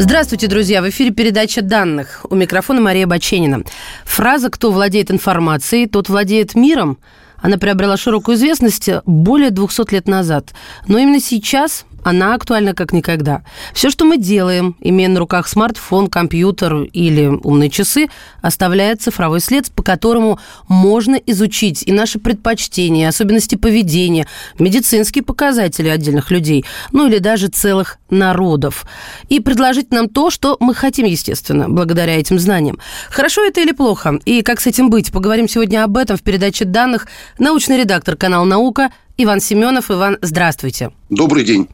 Здравствуйте, 0.00 0.46
друзья! 0.46 0.80
В 0.80 0.88
эфире 0.90 1.10
передача 1.10 1.60
данных. 1.60 2.24
У 2.30 2.36
микрофона 2.36 2.80
Мария 2.80 3.08
Баченина. 3.08 3.64
Фраза 4.04 4.48
«Кто 4.48 4.70
владеет 4.70 5.10
информацией, 5.10 5.86
тот 5.86 6.08
владеет 6.08 6.54
миром» 6.54 6.98
она 7.40 7.56
приобрела 7.56 7.96
широкую 7.96 8.36
известность 8.36 8.88
более 9.06 9.50
200 9.50 9.92
лет 9.92 10.08
назад. 10.08 10.54
Но 10.86 10.98
именно 10.98 11.20
сейчас 11.20 11.84
она 12.08 12.34
актуальна 12.34 12.74
как 12.74 12.92
никогда. 12.92 13.42
Все, 13.74 13.90
что 13.90 14.04
мы 14.04 14.16
делаем, 14.16 14.76
имея 14.80 15.08
на 15.08 15.20
руках 15.20 15.46
смартфон, 15.46 16.08
компьютер 16.08 16.84
или 16.92 17.26
умные 17.26 17.70
часы, 17.70 18.08
оставляет 18.40 19.02
цифровой 19.02 19.40
след, 19.40 19.70
по 19.72 19.82
которому 19.82 20.40
можно 20.68 21.16
изучить 21.16 21.82
и 21.82 21.92
наши 21.92 22.18
предпочтения, 22.18 23.08
особенности 23.08 23.56
поведения, 23.56 24.26
медицинские 24.58 25.22
показатели 25.22 25.88
отдельных 25.88 26.30
людей, 26.30 26.64
ну 26.92 27.06
или 27.06 27.18
даже 27.18 27.48
целых 27.48 27.98
народов. 28.08 28.86
И 29.28 29.40
предложить 29.40 29.92
нам 29.92 30.08
то, 30.08 30.30
что 30.30 30.56
мы 30.60 30.74
хотим, 30.74 31.04
естественно, 31.06 31.68
благодаря 31.68 32.18
этим 32.18 32.38
знаниям. 32.38 32.78
Хорошо 33.10 33.44
это 33.44 33.60
или 33.60 33.72
плохо? 33.72 34.18
И 34.24 34.42
как 34.42 34.60
с 34.60 34.66
этим 34.66 34.88
быть? 34.88 35.12
Поговорим 35.12 35.48
сегодня 35.48 35.84
об 35.84 35.96
этом 35.96 36.16
в 36.16 36.22
передаче 36.22 36.64
данных. 36.64 37.06
Научный 37.38 37.78
редактор 37.78 38.16
канала 38.16 38.44
«Наука» 38.44 38.90
Иван 39.18 39.40
Семенов. 39.40 39.90
Иван, 39.90 40.16
здравствуйте. 40.22 40.92
Добрый 41.10 41.44
день. 41.44 41.68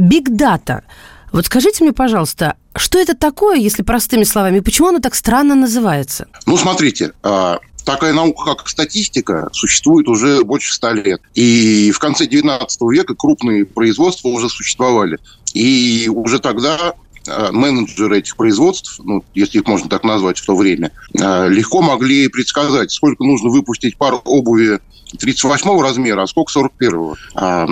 Биг 0.00 0.30
дата. 0.30 0.82
Вот 1.30 1.46
скажите 1.46 1.84
мне, 1.84 1.92
пожалуйста, 1.92 2.56
что 2.74 2.98
это 2.98 3.14
такое, 3.14 3.56
если 3.58 3.82
простыми 3.82 4.24
словами, 4.24 4.60
почему 4.60 4.88
оно 4.88 4.98
так 4.98 5.14
странно 5.14 5.54
называется? 5.54 6.26
Ну, 6.46 6.56
смотрите, 6.56 7.12
а, 7.22 7.58
такая 7.84 8.12
наука, 8.14 8.56
как 8.56 8.68
статистика, 8.68 9.48
существует 9.52 10.08
уже 10.08 10.42
больше 10.42 10.72
ста 10.72 10.92
лет. 10.92 11.20
И 11.34 11.92
в 11.94 11.98
конце 11.98 12.26
19 12.26 12.80
века 12.90 13.14
крупные 13.14 13.66
производства 13.66 14.28
уже 14.28 14.48
существовали. 14.48 15.18
И 15.52 16.10
уже 16.12 16.38
тогда 16.38 16.94
а, 17.28 17.52
менеджеры 17.52 18.18
этих 18.18 18.36
производств, 18.36 18.98
ну, 19.04 19.22
если 19.34 19.58
их 19.58 19.66
можно 19.66 19.88
так 19.90 20.02
назвать 20.02 20.38
в 20.38 20.46
то 20.46 20.56
время, 20.56 20.92
а, 21.20 21.46
легко 21.46 21.82
могли 21.82 22.26
предсказать, 22.28 22.90
сколько 22.90 23.22
нужно 23.22 23.50
выпустить 23.50 23.98
пар 23.98 24.14
обуви 24.24 24.80
38 25.18 25.80
размера, 25.80 26.22
а 26.22 26.26
сколько 26.26 26.52
41-го. 26.58 27.16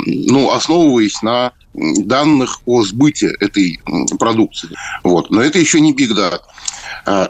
Ну, 0.04 0.50
основываясь 0.50 1.22
на 1.22 1.52
данных 1.78 2.60
о 2.66 2.82
сбыте 2.82 3.34
этой 3.40 3.80
продукции. 4.18 4.70
Вот. 5.04 5.30
Но 5.30 5.42
это 5.42 5.58
еще 5.58 5.80
не 5.80 5.92
биг 5.92 6.14
дат. 6.14 6.42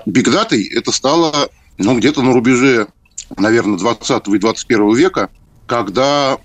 Биг 0.06 0.30
датой 0.30 0.64
это 0.64 0.92
стало 0.92 1.50
ну, 1.78 1.96
где-то 1.96 2.22
на 2.22 2.32
рубеже, 2.32 2.88
наверное, 3.36 3.78
20 3.78 4.28
и 4.28 4.38
21 4.38 4.94
века, 4.94 5.30
когда 5.66 6.38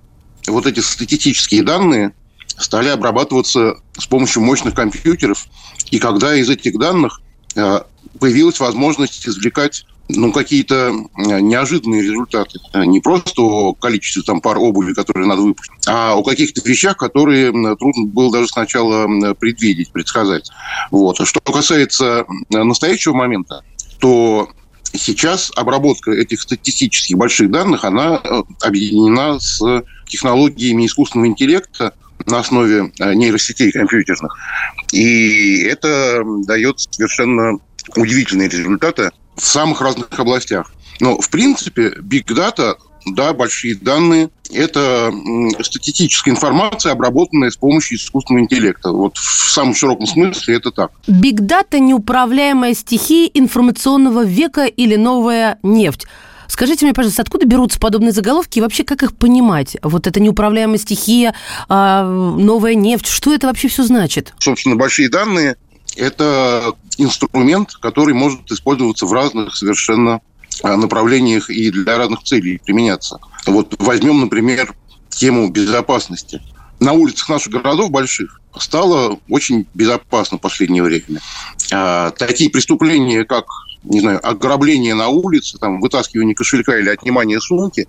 вот 0.48 0.66
эти 0.66 0.80
статистические 0.80 1.64
данные 1.64 2.14
стали 2.48 2.90
обрабатываться 2.90 3.78
с 3.98 4.06
помощью 4.06 4.44
мощных 4.44 4.76
компьютеров, 4.76 5.48
и 5.90 6.00
когда 6.00 6.36
из 6.36 6.50
этих 6.50 6.78
данных 6.78 7.22
а, 7.56 7.88
появилась 8.20 8.60
возможность 8.60 9.28
извлекать 9.28 9.86
ну, 10.10 10.32
какие-то 10.32 10.92
э, 11.16 11.40
неожиданные 11.40 12.02
результаты. 12.02 12.60
Э, 12.74 12.86
не 12.86 13.00
просто 13.00 13.42
о 13.42 13.74
количестве 13.74 14.22
там, 14.24 14.42
пар 14.42 14.58
обуви, 14.58 14.94
которые 14.94 15.28
надо 15.28 15.42
выпустить, 15.42 15.88
а 15.88 16.14
о 16.14 16.24
каких-то 16.24 16.62
вещах, 16.68 16.98
которые 16.98 17.52
трудно 17.52 18.06
было 18.06 18.32
даже 18.32 18.48
сначала 18.48 19.08
предвидеть, 19.34 19.92
предсказать. 19.92 20.50
Вот. 20.92 21.26
Что 21.26 21.40
касается 21.40 22.26
настоящего 22.50 23.14
момента, 23.14 23.64
то 24.00 24.50
сейчас 24.94 25.52
обработка 25.56 26.12
этих 26.12 26.42
статистических 26.42 27.18
больших 27.18 27.50
данных, 27.50 27.86
она 27.86 28.20
э, 28.24 28.44
объединена 28.62 29.40
с 29.40 29.84
технологиями 30.08 30.86
искусственного 30.86 31.28
интеллекта, 31.28 31.94
на 32.26 32.40
основе 32.40 32.92
нейросетей 33.00 33.72
компьютерных. 33.72 34.34
И 34.94 35.64
это 35.64 36.24
дает 36.46 36.80
совершенно 36.80 37.60
удивительные 37.98 38.48
результаты 38.48 39.12
в 39.36 39.46
самых 39.46 39.82
разных 39.82 40.08
областях. 40.20 40.72
Но, 41.00 41.20
в 41.20 41.30
принципе, 41.30 41.94
big 42.00 42.26
data 42.28 42.76
да, 43.06 43.34
большие 43.34 43.76
данные– 43.76 44.30
это 44.54 45.12
статистическая 45.62 46.32
информация, 46.32 46.92
обработанная 46.92 47.50
с 47.50 47.58
помощью 47.58 47.98
искусственного 47.98 48.44
интеллекта. 48.44 48.92
Вот 48.92 49.18
в 49.18 49.52
самом 49.52 49.76
широком 49.76 50.06
смысле 50.06 50.56
это 50.56 50.72
так. 50.72 50.92
Big 51.08 51.40
data– 51.40 51.80
неуправляемая 51.80 52.74
стихия 52.74 53.30
информационного 53.34 54.24
века 54.24 54.66
или 54.66 54.96
новая 54.96 55.60
нефть. 55.64 56.08
Скажите 56.48 56.86
мне, 56.86 56.94
пожалуйста, 56.94 57.24
откуда 57.24 57.46
берутся 57.46 57.80
подобные 57.80 58.12
заголовки 58.12 58.60
и 58.60 58.62
вообще 58.62 58.84
как 58.84 59.02
их 59.02 59.16
понимать? 59.16 59.76
Вот 59.82 60.08
это 60.08 60.20
неуправляемая 60.20 60.78
стихия, 60.78 61.34
а, 61.68 62.06
новая 62.06 62.76
нефть, 62.76 63.08
что 63.08 63.34
это 63.34 63.48
вообще 63.48 63.70
все 63.70 63.84
значит? 63.84 64.34
Собственно, 64.40 64.76
большие 64.76 65.10
данные 65.10 65.58
это 65.96 66.74
инструмент, 66.98 67.74
который 67.76 68.14
может 68.14 68.52
использоваться 68.52 69.06
в 69.06 69.14
разных 69.14 69.56
совершенно 69.56 70.22
а, 70.62 70.78
направлениях 70.78 71.50
и 71.50 71.72
для 71.72 71.98
разных 71.98 72.24
целей 72.24 72.60
применяться. 72.64 73.20
Вот 73.46 73.76
возьмем, 73.80 74.22
например, 74.22 74.74
тему 75.10 75.50
безопасности. 75.50 76.42
На 76.80 76.94
улицах 76.94 77.30
наших 77.30 77.54
городов 77.54 77.92
больших 77.92 78.42
стало 78.58 79.20
очень 79.30 79.66
безопасно 79.74 80.38
в 80.38 80.42
последнее 80.42 80.84
время. 80.84 81.22
А, 81.72 82.12
такие 82.12 82.50
преступления, 82.50 83.26
как 83.26 83.46
не 83.84 84.00
знаю, 84.00 84.26
ограбление 84.26 84.94
на 84.94 85.10
улице, 85.10 85.58
там, 85.58 85.82
вытаскивание 85.82 86.36
кошелька 86.36 86.78
или 86.78 86.90
отнимание 86.90 87.40
сумки, 87.42 87.88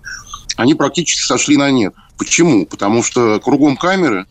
они 0.57 0.73
практически 0.73 1.21
сошли 1.21 1.57
на 1.57 1.71
нет. 1.71 1.93
Почему? 2.17 2.65
Потому 2.65 3.03
что 3.03 3.39
кругом 3.39 3.77
камеры, 3.77 4.25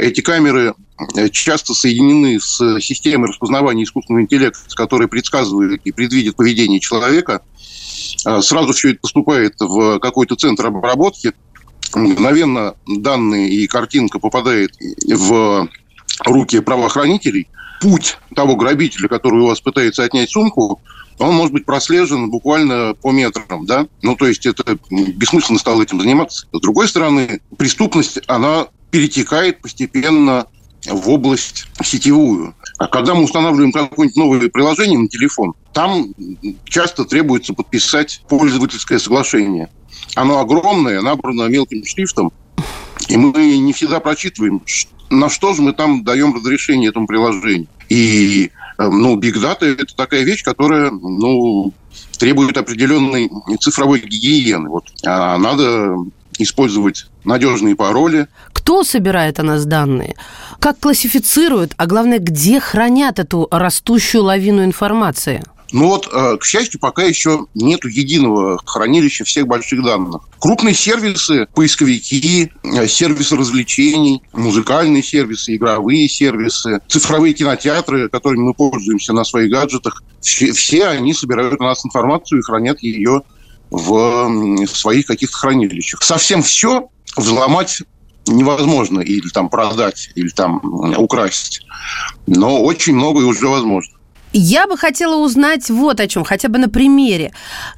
эти 0.00 0.20
камеры 0.20 0.74
Э, 1.16 1.28
часто 1.28 1.74
соединены 1.74 2.40
с 2.40 2.80
системой 2.80 3.28
распознавания 3.28 3.84
искусственного 3.84 4.22
интеллекта, 4.22 4.60
которая 4.74 5.08
предсказывает 5.08 5.80
и 5.84 5.92
предвидит 5.92 6.36
поведение 6.36 6.80
человека. 6.80 7.42
Э, 8.26 8.40
сразу 8.40 8.72
все 8.72 8.90
это 8.90 9.00
поступает 9.00 9.54
в 9.58 9.98
какой-то 9.98 10.36
центр 10.36 10.66
обработки. 10.66 11.32
Мгновенно 11.94 12.74
данные 12.86 13.50
и 13.50 13.66
картинка 13.66 14.18
попадает 14.18 14.72
в 15.06 15.68
руки 16.24 16.60
правоохранителей. 16.60 17.48
Путь 17.80 18.16
того 18.34 18.56
грабителя, 18.56 19.08
который 19.08 19.40
у 19.40 19.46
вас 19.46 19.60
пытается 19.60 20.04
отнять 20.04 20.30
сумку, 20.30 20.80
он 21.18 21.34
может 21.34 21.52
быть 21.52 21.66
прослежен 21.66 22.30
буквально 22.30 22.94
по 22.94 23.10
метрам, 23.10 23.66
да? 23.66 23.86
Ну, 24.00 24.16
то 24.16 24.26
есть 24.26 24.46
это 24.46 24.78
бессмысленно 24.90 25.58
стало 25.58 25.82
этим 25.82 26.00
заниматься. 26.00 26.46
С 26.52 26.60
другой 26.60 26.88
стороны, 26.88 27.40
преступность, 27.58 28.20
она 28.26 28.68
перетекает 28.92 29.60
постепенно 29.60 30.46
в 30.86 31.08
область 31.08 31.66
сетевую. 31.82 32.54
А 32.78 32.86
когда 32.86 33.14
мы 33.14 33.24
устанавливаем 33.24 33.72
какое-нибудь 33.72 34.16
новое 34.16 34.48
приложение 34.48 34.98
на 34.98 35.08
телефон, 35.08 35.54
там 35.72 36.12
часто 36.64 37.04
требуется 37.04 37.54
подписать 37.54 38.22
пользовательское 38.28 38.98
соглашение. 38.98 39.70
Оно 40.14 40.40
огромное, 40.40 41.00
набрано 41.00 41.48
мелким 41.48 41.84
шрифтом, 41.86 42.32
и 43.08 43.16
мы 43.16 43.56
не 43.58 43.72
всегда 43.72 43.98
прочитываем, 43.98 44.62
на 45.08 45.30
что 45.30 45.54
же 45.54 45.62
мы 45.62 45.72
там 45.72 46.04
даем 46.04 46.34
разрешение 46.34 46.90
этому 46.90 47.06
приложению. 47.06 47.68
И 47.88 48.50
э, 48.78 48.88
ну, 48.88 49.18
Big 49.18 49.34
Data– 49.34 49.64
это 49.80 49.94
такая 49.96 50.22
вещь, 50.22 50.42
которая 50.42 50.90
ну, 50.90 51.72
требует 52.18 52.56
определенной 52.56 53.30
цифровой 53.60 54.00
гигиены. 54.00 54.68
Вот. 54.68 54.84
А 55.04 55.38
надо 55.38 55.96
использовать 56.38 57.06
надежные 57.24 57.76
пароли. 57.76 58.28
Кто 58.52 58.84
собирает 58.84 59.38
о 59.40 59.42
нас 59.42 59.64
данные? 59.64 60.16
Как 60.58 60.78
классифицируют, 60.78 61.74
а 61.76 61.86
главное, 61.86 62.18
где 62.18 62.60
хранят 62.60 63.18
эту 63.18 63.48
растущую 63.50 64.24
лавину 64.24 64.64
информации? 64.64 65.42
Ну 65.72 65.88
вот, 65.88 66.06
э, 66.12 66.36
к 66.36 66.44
счастью, 66.44 66.78
пока 66.80 67.02
еще 67.02 67.46
нет 67.54 67.84
единого 67.84 68.60
хранилища 68.64 69.24
всех 69.24 69.46
больших 69.46 69.82
данных. 69.82 70.20
Крупные 70.38 70.74
сервисы, 70.74 71.48
поисковики, 71.54 72.52
э, 72.62 72.86
сервисы 72.86 73.36
развлечений, 73.36 74.22
музыкальные 74.34 75.02
сервисы, 75.02 75.56
игровые 75.56 76.08
сервисы, 76.10 76.80
цифровые 76.88 77.32
кинотеатры, 77.32 78.10
которыми 78.10 78.42
мы 78.42 78.54
пользуемся 78.54 79.14
на 79.14 79.24
своих 79.24 79.50
гаджетах, 79.50 80.02
все, 80.20 80.52
все 80.52 80.86
они 80.88 81.14
собирают 81.14 81.58
у 81.58 81.64
нас 81.64 81.84
информацию 81.86 82.40
и 82.40 82.42
хранят 82.42 82.82
ее 82.82 83.22
в 83.72 84.66
своих 84.66 85.06
каких-то 85.06 85.36
хранилищах. 85.36 86.02
Совсем 86.02 86.42
все 86.42 86.88
взломать 87.16 87.82
невозможно 88.26 89.00
или 89.00 89.28
там 89.30 89.48
продать, 89.48 90.10
или 90.14 90.28
там 90.28 90.60
украсть. 90.96 91.66
Но 92.26 92.62
очень 92.62 92.94
многое 92.94 93.24
уже 93.26 93.48
возможно. 93.48 93.94
Я 94.32 94.66
бы 94.66 94.78
хотела 94.78 95.16
узнать 95.16 95.68
вот 95.68 96.00
о 96.00 96.08
чем, 96.08 96.24
хотя 96.24 96.48
бы 96.48 96.58
на 96.58 96.68
примере. 96.68 97.32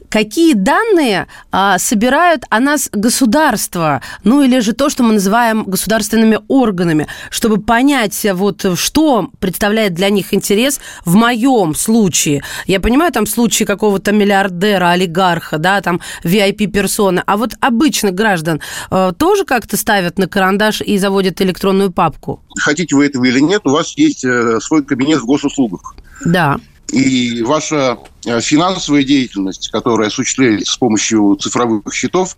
Какие 0.08 0.54
данные 0.54 1.26
а, 1.50 1.78
собирают 1.78 2.44
о 2.48 2.60
нас 2.60 2.88
государства, 2.92 4.00
ну 4.22 4.42
или 4.42 4.60
же 4.60 4.72
то, 4.72 4.88
что 4.88 5.02
мы 5.02 5.14
называем 5.14 5.64
государственными 5.64 6.38
органами, 6.46 7.08
чтобы 7.30 7.60
понять, 7.60 8.24
вот 8.34 8.64
что 8.78 9.30
представляет 9.40 9.94
для 9.94 10.10
них 10.10 10.32
интерес 10.32 10.80
в 11.04 11.16
моем 11.16 11.74
случае. 11.74 12.44
Я 12.66 12.78
понимаю, 12.78 13.10
там 13.10 13.26
случаи 13.26 13.64
какого-то 13.64 14.12
миллиардера, 14.12 14.90
олигарха, 14.90 15.58
да, 15.58 15.80
там 15.80 16.00
VIP-персоны, 16.22 17.24
а 17.26 17.36
вот 17.36 17.54
обычных 17.60 18.14
граждан 18.14 18.60
а, 18.90 19.10
тоже 19.10 19.44
как-то 19.44 19.76
ставят 19.76 20.18
на 20.18 20.28
карандаш 20.28 20.80
и 20.82 20.96
заводят 20.98 21.40
электронную 21.42 21.90
папку? 21.90 22.40
Хотите 22.60 22.94
вы 22.94 23.06
этого 23.06 23.24
или 23.24 23.40
нет, 23.40 23.62
у 23.64 23.70
вас 23.70 23.94
есть 23.96 24.24
э, 24.24 24.60
свой 24.60 24.84
кабинет 24.84 25.20
в 25.20 25.26
госуслугах. 25.26 25.96
Да. 26.24 26.58
И 26.92 27.42
ваша 27.42 27.98
э, 28.24 28.40
финансовая 28.40 29.02
деятельность, 29.02 29.70
которая 29.70 30.08
осуществляется 30.08 30.72
с 30.72 30.76
помощью 30.76 31.36
цифровых 31.40 31.92
счетов, 31.92 32.36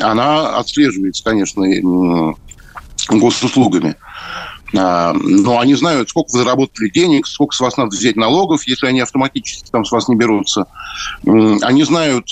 она 0.00 0.56
отслеживается, 0.56 1.22
конечно, 1.22 1.64
госуслугами. 3.10 3.96
А, 4.76 5.12
но 5.12 5.60
они 5.60 5.74
знают, 5.74 6.10
сколько 6.10 6.32
вы 6.32 6.38
заработали 6.40 6.88
денег, 6.88 7.26
сколько 7.26 7.54
с 7.54 7.60
вас 7.60 7.76
надо 7.76 7.96
взять 7.96 8.16
налогов, 8.16 8.66
если 8.66 8.86
они 8.86 9.00
автоматически 9.00 9.70
там 9.70 9.84
с 9.84 9.92
вас 9.92 10.08
не 10.08 10.16
берутся. 10.16 10.66
Они 11.24 11.84
знают, 11.84 12.26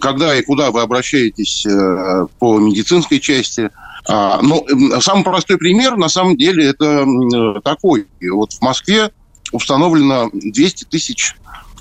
когда 0.00 0.34
и 0.36 0.42
куда 0.42 0.70
вы 0.70 0.82
обращаетесь 0.82 1.66
э, 1.66 2.26
по 2.38 2.58
медицинской 2.58 3.18
части. 3.18 3.70
А, 4.06 4.40
но 4.42 4.64
самый 5.00 5.24
простой 5.24 5.58
пример, 5.58 5.96
на 5.96 6.08
самом 6.08 6.36
деле, 6.36 6.68
это 6.68 7.60
такой. 7.62 8.06
Вот 8.30 8.52
в 8.52 8.60
Москве 8.60 9.10
установлено 9.54 10.30
200 10.32 10.84
тысяч 10.84 11.36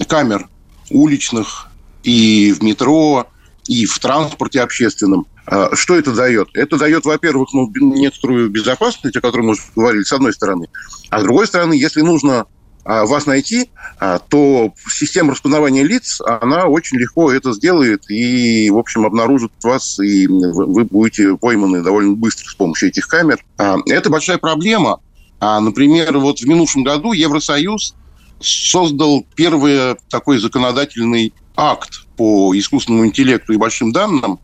камер 0.07 0.47
уличных 0.91 1.67
и 2.03 2.53
в 2.53 2.63
метро, 2.63 3.27
и 3.67 3.85
в 3.85 3.97
транспорте 3.99 4.61
общественном. 4.61 5.25
А, 5.45 5.75
что 5.75 5.95
это 5.95 6.13
дает? 6.13 6.49
Это 6.53 6.77
дает, 6.77 7.05
во-первых, 7.05 7.49
ну, 7.53 7.71
некоторую 7.75 8.49
безопасность, 8.49 9.15
о 9.15 9.21
которой 9.21 9.41
мы 9.41 9.51
уже 9.51 9.61
говорили, 9.75 10.03
с 10.03 10.13
одной 10.13 10.33
стороны. 10.33 10.67
А 11.09 11.19
с 11.19 11.23
другой 11.23 11.47
стороны, 11.47 11.73
если 11.73 12.01
нужно 12.01 12.45
а, 12.85 13.05
вас 13.05 13.25
найти, 13.25 13.71
а, 13.99 14.19
то 14.19 14.71
система 14.87 15.31
распознавания 15.31 15.83
лиц, 15.83 16.21
она 16.21 16.65
очень 16.65 16.97
легко 16.97 17.31
это 17.31 17.53
сделает 17.53 18.03
и, 18.09 18.69
в 18.69 18.77
общем, 18.77 19.05
обнаружит 19.05 19.51
вас, 19.63 19.99
и 19.99 20.27
вы 20.27 20.85
будете 20.85 21.35
пойманы 21.37 21.81
довольно 21.81 22.13
быстро 22.13 22.47
с 22.49 22.53
помощью 22.53 22.89
этих 22.89 23.07
камер. 23.07 23.43
Это 23.57 24.09
большая 24.09 24.37
проблема, 24.37 24.99
а, 25.43 25.59
например, 25.59 26.17
вот 26.19 26.39
в 26.39 26.47
минувшем 26.47 26.83
году 26.83 27.11
Евросоюз 27.11 27.95
создал 28.39 29.25
первый 29.35 29.97
такой 30.09 30.37
законодательный 30.37 31.33
акт 31.57 32.05
по 32.15 32.57
искусственному 32.57 33.07
интеллекту 33.07 33.51
и 33.51 33.57
большим 33.57 33.91
данным, 33.91 34.39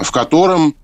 в 0.00 0.10
котором 0.10 0.74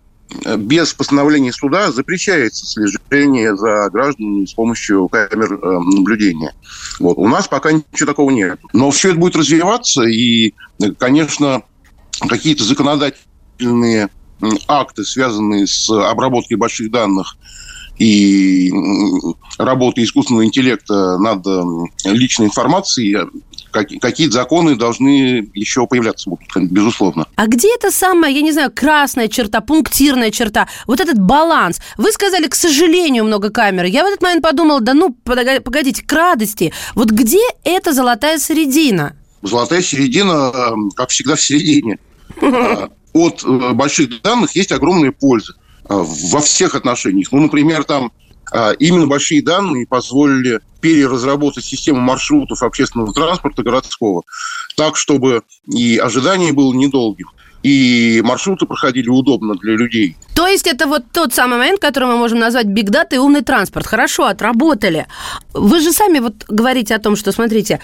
э, 0.44 0.56
без 0.56 0.94
постановления 0.94 1.52
суда 1.52 1.90
запрещается 1.90 2.66
слежение 2.66 3.56
за 3.56 3.90
гражданами 3.90 4.44
с 4.44 4.52
помощью 4.52 5.08
камер 5.08 5.54
э, 5.54 5.78
наблюдения. 5.96 6.54
Вот. 7.00 7.18
У 7.18 7.26
нас 7.26 7.48
пока 7.48 7.72
ничего 7.72 8.06
такого 8.06 8.30
нет. 8.30 8.60
Но 8.72 8.92
все 8.92 9.10
это 9.10 9.18
будет 9.18 9.34
развиваться, 9.34 10.04
и, 10.04 10.54
конечно, 10.98 11.64
какие-то 12.28 12.62
законодательные 12.62 14.08
акты, 14.68 15.04
связанные 15.04 15.66
с 15.66 15.90
обработкой 15.90 16.58
больших 16.58 16.92
данных, 16.92 17.36
и 17.98 18.72
работы 19.58 20.02
искусственного 20.02 20.44
интеллекта 20.44 21.18
над 21.18 21.44
личной 22.04 22.46
информацией, 22.46 23.16
какие 23.70 24.28
законы 24.28 24.76
должны 24.76 25.50
еще 25.54 25.86
появляться 25.86 26.30
безусловно. 26.56 27.26
А 27.36 27.46
где 27.46 27.74
эта 27.74 27.90
самая, 27.90 28.30
я 28.30 28.42
не 28.42 28.52
знаю, 28.52 28.70
красная 28.74 29.28
черта, 29.28 29.60
пунктирная 29.60 30.30
черта, 30.30 30.68
вот 30.86 31.00
этот 31.00 31.18
баланс? 31.18 31.80
Вы 31.96 32.12
сказали, 32.12 32.46
к 32.46 32.54
сожалению, 32.54 33.24
много 33.24 33.50
камер. 33.50 33.84
Я 33.84 34.04
в 34.04 34.06
этот 34.06 34.22
момент 34.22 34.42
подумала, 34.42 34.80
да 34.80 34.94
ну, 34.94 35.12
погодите, 35.12 36.02
к 36.02 36.12
радости. 36.12 36.72
Вот 36.94 37.10
где 37.10 37.40
эта 37.64 37.92
золотая 37.92 38.38
середина? 38.38 39.16
Золотая 39.42 39.82
середина, 39.82 40.52
как 40.96 41.10
всегда, 41.10 41.36
в 41.36 41.40
середине. 41.40 41.98
А, 42.42 42.88
от 43.12 43.44
э, 43.44 43.72
больших 43.72 44.22
данных 44.22 44.54
есть 44.56 44.72
огромная 44.72 45.12
польза. 45.12 45.54
А, 45.88 46.04
во 46.04 46.40
всех 46.40 46.74
отношениях. 46.74 47.32
Ну, 47.32 47.40
например, 47.40 47.84
там 47.84 48.12
а, 48.52 48.72
именно 48.72 49.06
большие 49.06 49.42
данные 49.42 49.86
позволили 49.86 50.60
переразработать 50.80 51.64
систему 51.64 52.00
маршрутов 52.00 52.62
общественного 52.62 53.12
транспорта 53.12 53.62
городского 53.62 54.22
так, 54.76 54.96
чтобы 54.96 55.42
и 55.66 55.98
ожидание 55.98 56.52
было 56.52 56.72
недолгим, 56.72 57.26
и 57.62 58.22
маршруты 58.24 58.66
проходили 58.66 59.08
удобно 59.08 59.54
для 59.54 59.76
людей. 59.76 60.16
То 60.34 60.46
есть 60.46 60.68
это 60.68 60.86
вот 60.86 61.04
тот 61.12 61.34
самый 61.34 61.58
момент, 61.58 61.80
который 61.80 62.08
мы 62.08 62.16
можем 62.16 62.38
назвать 62.38 62.66
биг 62.66 62.90
дата 62.90 63.16
и 63.16 63.18
умный 63.18 63.42
транспорт. 63.42 63.86
Хорошо, 63.86 64.26
отработали. 64.26 65.06
Вы 65.52 65.80
же 65.80 65.92
сами 65.92 66.20
вот 66.20 66.44
говорите 66.46 66.94
о 66.94 67.00
том, 67.00 67.16
что, 67.16 67.32
смотрите, 67.32 67.80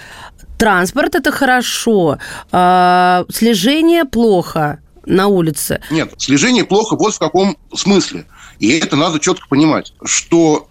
транспорт– 0.56 1.14
это 1.16 1.32
хорошо, 1.32 2.18
а 2.52 3.24
слежение– 3.28 4.04
плохо 4.04 4.78
на 5.06 5.26
улице. 5.26 5.80
Нет, 5.90 6.14
слежение 6.18 6.64
плохо 6.64 6.96
вот 6.96 7.14
в 7.14 7.18
каком 7.18 7.56
смысле. 7.74 8.26
И 8.58 8.70
это 8.78 8.96
надо 8.96 9.18
четко 9.18 9.48
понимать, 9.48 9.92
что 10.04 10.68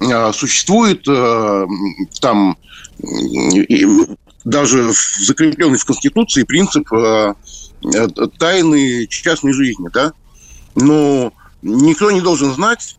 э, 0.00 0.32
существует 0.32 1.06
э, 1.08 1.66
там 2.20 2.56
даже 4.44 4.92
закрепленный 5.20 5.78
в 5.78 5.84
Конституции 5.84 6.42
принцип 6.42 6.90
э, 6.92 7.34
тайны 8.38 9.06
частной 9.06 9.52
жизни, 9.52 9.88
да? 9.92 10.12
Но 10.74 11.32
никто 11.62 12.10
не 12.10 12.20
должен 12.20 12.52
знать, 12.54 12.96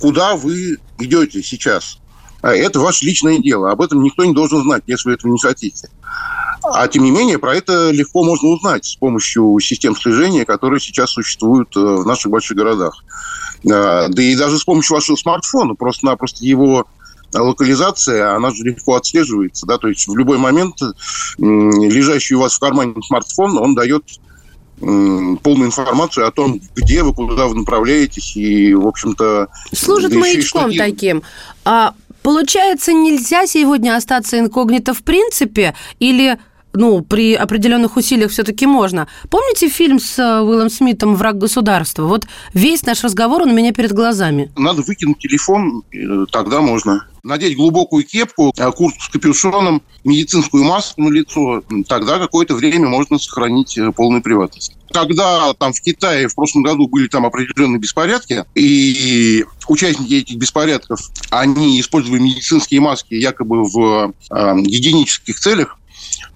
куда 0.00 0.36
вы 0.36 0.78
идете 0.98 1.42
сейчас. 1.42 1.98
А 2.42 2.54
это 2.54 2.80
ваше 2.80 3.04
личное 3.04 3.38
дело. 3.38 3.70
Об 3.70 3.80
этом 3.80 4.02
никто 4.02 4.24
не 4.24 4.34
должен 4.34 4.62
знать, 4.62 4.82
если 4.86 5.08
вы 5.08 5.14
этого 5.14 5.32
не 5.32 5.40
хотите. 5.40 5.88
А 6.72 6.88
тем 6.88 7.04
не 7.04 7.10
менее, 7.10 7.38
про 7.38 7.54
это 7.54 7.90
легко 7.90 8.24
можно 8.24 8.48
узнать 8.48 8.86
с 8.86 8.96
помощью 8.96 9.58
систем 9.60 9.94
слежения, 9.96 10.44
которые 10.44 10.80
сейчас 10.80 11.10
существуют 11.10 11.76
э, 11.76 11.80
в 11.80 12.06
наших 12.06 12.30
больших 12.30 12.56
городах. 12.56 13.04
Да 13.62 14.08
и 14.16 14.36
даже 14.36 14.58
с 14.58 14.64
помощью 14.64 14.94
вашего 14.94 15.16
смартфона, 15.16 15.74
просто-напросто 15.74 16.44
его 16.44 16.86
локализация, 17.32 18.34
она 18.34 18.50
же 18.50 18.62
легко 18.62 18.94
отслеживается, 18.94 19.66
да, 19.66 19.78
то 19.78 19.88
есть 19.88 20.06
в 20.06 20.16
любой 20.16 20.38
момент 20.38 20.76
лежащий 21.38 22.34
у 22.34 22.40
вас 22.40 22.54
в 22.54 22.60
кармане 22.60 22.94
смартфон, 23.02 23.58
он 23.58 23.74
дает 23.74 24.04
полную 24.78 25.66
информацию 25.66 26.26
о 26.26 26.30
том, 26.30 26.60
где 26.74 27.02
вы, 27.02 27.14
куда 27.14 27.46
вы 27.46 27.54
направляетесь, 27.54 28.36
и, 28.36 28.74
в 28.74 28.86
общем-то... 28.86 29.48
Служит 29.72 30.12
да 30.12 30.18
маячком 30.18 30.74
таким. 30.74 31.22
А 31.64 31.94
получается, 32.22 32.92
нельзя 32.92 33.46
сегодня 33.46 33.96
остаться 33.96 34.38
инкогнито 34.38 34.92
в 34.92 35.02
принципе, 35.02 35.74
или 36.00 36.38
ну, 36.74 37.02
при 37.02 37.34
определенных 37.34 37.96
усилиях 37.96 38.30
все-таки 38.30 38.66
можно. 38.66 39.08
Помните 39.30 39.68
фильм 39.68 39.98
с 39.98 40.18
э, 40.18 40.40
Уиллом 40.40 40.70
Смитом 40.70 41.14
«Враг 41.14 41.38
государства»? 41.38 42.04
Вот 42.04 42.26
весь 42.52 42.84
наш 42.84 43.02
разговор, 43.04 43.42
он 43.42 43.50
у 43.50 43.54
меня 43.54 43.72
перед 43.72 43.92
глазами. 43.92 44.52
Надо 44.56 44.82
выкинуть 44.82 45.18
телефон, 45.18 45.82
э, 45.92 46.26
тогда 46.30 46.60
можно. 46.60 47.06
Надеть 47.22 47.56
глубокую 47.56 48.04
кепку, 48.04 48.52
э, 48.56 48.70
куртку 48.72 49.00
с 49.00 49.08
капюшоном, 49.08 49.82
медицинскую 50.04 50.64
маску 50.64 51.02
на 51.02 51.08
лицо, 51.10 51.62
тогда 51.88 52.18
какое-то 52.18 52.54
время 52.54 52.88
можно 52.88 53.18
сохранить 53.18 53.78
полную 53.96 54.22
приватность. 54.22 54.76
Когда 54.92 55.52
там 55.54 55.72
в 55.72 55.80
Китае 55.80 56.28
в 56.28 56.34
прошлом 56.34 56.62
году 56.62 56.86
были 56.86 57.08
там 57.08 57.24
определенные 57.24 57.78
беспорядки, 57.78 58.44
и 58.54 59.44
участники 59.68 60.14
этих 60.14 60.36
беспорядков, 60.36 61.00
они 61.30 61.80
использовали 61.80 62.20
медицинские 62.20 62.80
маски 62.80 63.14
якобы 63.14 63.64
в 63.64 64.12
э, 64.30 64.56
гигиенических 64.60 65.38
целях, 65.38 65.78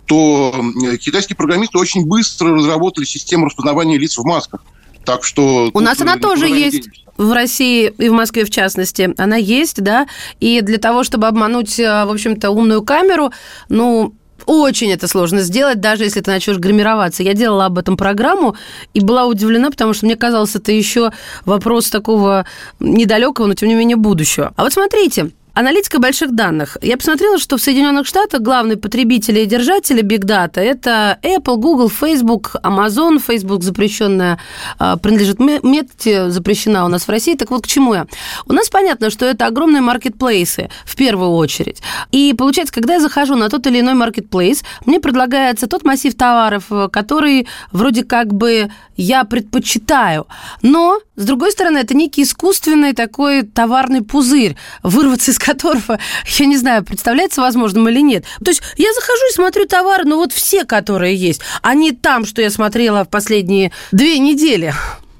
то 0.08 0.54
китайские 1.00 1.36
программисты 1.36 1.78
очень 1.78 2.06
быстро 2.06 2.54
разработали 2.54 3.04
систему 3.04 3.46
распознавания 3.46 3.98
лиц 3.98 4.16
в 4.16 4.24
масках. 4.24 4.64
Так 5.04 5.22
что... 5.22 5.70
У 5.72 5.80
нас 5.80 6.00
она 6.00 6.16
тоже 6.16 6.48
есть. 6.48 6.88
В 7.16 7.32
России 7.32 7.92
и 7.98 8.08
в 8.08 8.12
Москве, 8.12 8.44
в 8.44 8.50
частности, 8.50 9.12
она 9.18 9.36
есть, 9.36 9.82
да, 9.82 10.06
и 10.38 10.60
для 10.60 10.78
того, 10.78 11.02
чтобы 11.02 11.26
обмануть, 11.26 11.78
э, 11.80 12.04
в 12.04 12.12
общем-то, 12.12 12.50
умную 12.50 12.82
камеру, 12.82 13.32
ну, 13.68 14.14
очень 14.46 14.92
это 14.92 15.08
сложно 15.08 15.40
сделать, 15.40 15.80
даже 15.80 16.04
если 16.04 16.20
ты 16.20 16.30
начнешь 16.30 16.58
гримироваться. 16.58 17.24
Я 17.24 17.34
делала 17.34 17.66
об 17.66 17.76
этом 17.76 17.96
программу 17.96 18.54
и 18.94 19.00
была 19.00 19.26
удивлена, 19.26 19.70
потому 19.70 19.94
что 19.94 20.06
мне 20.06 20.14
казалось, 20.14 20.54
это 20.54 20.70
еще 20.70 21.10
вопрос 21.44 21.90
такого 21.90 22.46
недалекого, 22.78 23.46
но 23.46 23.54
тем 23.54 23.68
не 23.68 23.74
менее 23.74 23.96
будущего. 23.96 24.52
А 24.56 24.62
вот 24.62 24.72
смотрите, 24.72 25.32
Аналитика 25.58 25.98
больших 25.98 26.36
данных. 26.36 26.76
Я 26.82 26.96
посмотрела, 26.96 27.36
что 27.36 27.56
в 27.56 27.60
Соединенных 27.60 28.06
Штатах 28.06 28.42
главные 28.42 28.76
потребители 28.76 29.40
и 29.40 29.44
держатели 29.44 30.04
Big 30.04 30.20
Data– 30.20 30.50
это 30.60 31.18
Apple, 31.20 31.56
Google, 31.56 31.90
Facebook, 31.90 32.54
Amazon. 32.62 33.18
Facebook 33.18 33.64
запрещенная, 33.64 34.38
а, 34.78 34.96
принадлежит 34.98 35.40
Мете, 35.40 36.30
запрещена 36.30 36.84
у 36.84 36.88
нас 36.88 37.08
в 37.08 37.10
России. 37.10 37.34
Так 37.34 37.50
вот, 37.50 37.64
к 37.64 37.66
чему 37.66 37.92
я? 37.94 38.06
У 38.46 38.52
нас 38.52 38.68
понятно, 38.68 39.10
что 39.10 39.26
это 39.26 39.46
огромные 39.46 39.80
маркетплейсы 39.80 40.70
в 40.84 40.94
первую 40.94 41.30
очередь. 41.30 41.82
И 42.12 42.36
получается, 42.38 42.72
когда 42.72 42.94
я 42.94 43.00
захожу 43.00 43.34
на 43.34 43.48
тот 43.48 43.66
или 43.66 43.80
иной 43.80 43.94
маркетплейс, 43.94 44.62
мне 44.86 45.00
предлагается 45.00 45.66
тот 45.66 45.84
массив 45.84 46.14
товаров, 46.14 46.66
который 46.92 47.48
вроде 47.72 48.04
как 48.04 48.32
бы 48.32 48.70
я 48.96 49.24
предпочитаю. 49.24 50.28
Но, 50.62 51.00
с 51.16 51.24
другой 51.24 51.50
стороны, 51.50 51.78
это 51.78 51.96
некий 51.96 52.22
искусственный 52.22 52.92
такой 52.92 53.42
товарный 53.42 54.02
пузырь, 54.02 54.56
вырваться 54.84 55.32
из 55.32 55.38
которого, 55.48 55.98
я 56.38 56.46
не 56.46 56.56
знаю, 56.56 56.84
представляется 56.84 57.40
возможным 57.40 57.88
или 57.88 58.00
нет. 58.00 58.24
То 58.44 58.50
есть 58.50 58.62
я 58.76 58.92
захожу 58.92 59.22
и 59.30 59.34
смотрю 59.34 59.66
товары, 59.66 60.04
ну 60.04 60.16
вот 60.16 60.32
все, 60.32 60.64
которые 60.64 61.14
есть, 61.14 61.40
а 61.62 61.74
не 61.74 61.92
там, 61.92 62.24
что 62.26 62.42
я 62.42 62.50
смотрела 62.50 63.04
в 63.04 63.08
последние 63.08 63.72
две 63.92 64.18
недели. 64.18 64.74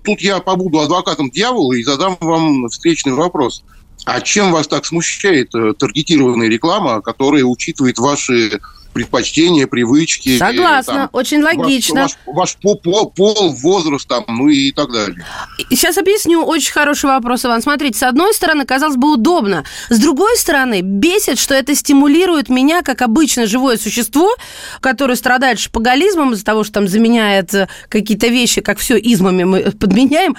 Тут 0.04 0.20
я 0.20 0.38
побуду 0.40 0.80
адвокатом 0.80 1.30
дьявола 1.30 1.74
и 1.74 1.82
задам 1.82 2.16
вам 2.20 2.68
встречный 2.68 3.12
вопрос. 3.12 3.62
А 4.04 4.20
чем 4.20 4.52
вас 4.52 4.68
так 4.68 4.86
смущает 4.86 5.54
э, 5.54 5.74
таргетированная 5.74 6.48
реклама, 6.48 7.02
которая 7.02 7.44
учитывает 7.44 7.98
ваши 7.98 8.60
предпочтения, 8.92 9.66
привычки. 9.66 10.38
Согласна, 10.38 10.94
там, 10.94 11.08
очень 11.12 11.42
логично. 11.42 12.02
Ваш, 12.02 12.16
ваш, 12.26 12.34
ваш 12.36 12.56
пол, 12.56 13.10
пол, 13.10 13.52
возраст, 13.52 14.08
там, 14.08 14.24
ну 14.28 14.48
и 14.48 14.72
так 14.72 14.92
далее. 14.92 15.24
Сейчас 15.70 15.98
объясню. 15.98 16.44
Очень 16.44 16.72
хороший 16.72 17.06
вопрос, 17.06 17.44
Иван. 17.44 17.62
Смотрите, 17.62 17.98
с 17.98 18.02
одной 18.02 18.34
стороны, 18.34 18.64
казалось 18.64 18.96
бы, 18.96 19.12
удобно. 19.12 19.64
С 19.88 19.98
другой 19.98 20.36
стороны, 20.36 20.80
бесит, 20.82 21.38
что 21.38 21.54
это 21.54 21.74
стимулирует 21.74 22.48
меня, 22.48 22.82
как 22.82 23.02
обычное 23.02 23.46
живое 23.46 23.76
существо, 23.76 24.34
которое 24.80 25.16
страдает 25.16 25.58
шпагализмом 25.58 26.32
из-за 26.32 26.44
того, 26.44 26.64
что 26.64 26.74
там 26.74 26.88
заменяет 26.88 27.54
э, 27.54 27.68
какие-то 27.88 28.28
вещи, 28.28 28.60
как 28.60 28.78
все 28.78 28.96
измами 28.98 29.44
мы 29.44 29.70
подменяем. 29.72 30.36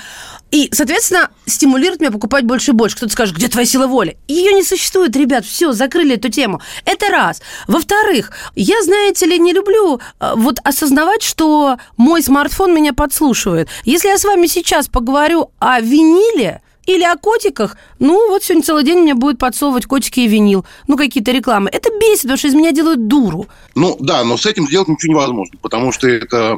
И, 0.52 0.70
соответственно, 0.72 1.30
стимулирует 1.46 2.02
меня 2.02 2.12
покупать 2.12 2.46
больше 2.46 2.72
и 2.72 2.74
больше. 2.74 2.96
Кто-то 2.96 3.14
скажет, 3.14 3.36
где 3.36 3.48
твоя 3.48 3.66
сила 3.66 3.88
воли? 3.88 4.18
Ее 4.28 4.54
не 4.54 4.64
существует, 4.64 5.16
ребят, 5.16 5.46
все, 5.46 5.72
закрыли 5.74 6.16
эту 6.16 6.30
тему. 6.30 6.62
Это 6.86 7.10
раз. 7.10 7.42
Во-вторых, 7.68 8.32
я, 8.56 8.82
знаете 8.84 9.26
ли, 9.26 9.38
не 9.38 9.54
люблю 9.54 10.00
э, 10.20 10.34
вот 10.36 10.60
осознавать, 10.64 11.22
что 11.22 11.78
мой 11.98 12.24
смартфон 12.24 12.74
меня 12.74 12.94
подслушивает. 12.94 13.70
Если 13.84 14.08
я 14.08 14.18
с 14.18 14.24
вами 14.24 14.48
сейчас 14.48 14.88
поговорю 14.88 15.52
о 15.60 15.80
виниле, 15.82 16.62
или 16.86 17.04
о 17.04 17.18
котиках, 17.18 17.78
ну, 18.00 18.30
вот 18.30 18.44
сегодня 18.44 18.64
целый 18.64 18.84
день 18.84 19.00
мне 19.00 19.14
будет 19.14 19.38
подсовывать 19.38 19.86
котики 19.86 20.22
и 20.22 20.28
винил, 20.28 20.66
ну, 20.88 20.98
какие-то 20.98 21.32
рекламы. 21.32 21.70
Это 21.72 21.90
бесит, 21.92 22.24
потому 22.24 22.38
что 22.38 22.48
из 22.48 22.56
меня 22.56 22.72
делают 22.72 23.08
дуру. 23.08 23.46
Ну, 23.76 23.96
да, 24.00 24.24
но 24.24 24.38
с 24.38 24.48
этим 24.48 24.66
сделать 24.66 24.88
ничего 24.88 25.14
невозможно, 25.14 25.60
потому 25.62 25.92
что 25.92 26.08
это 26.08 26.58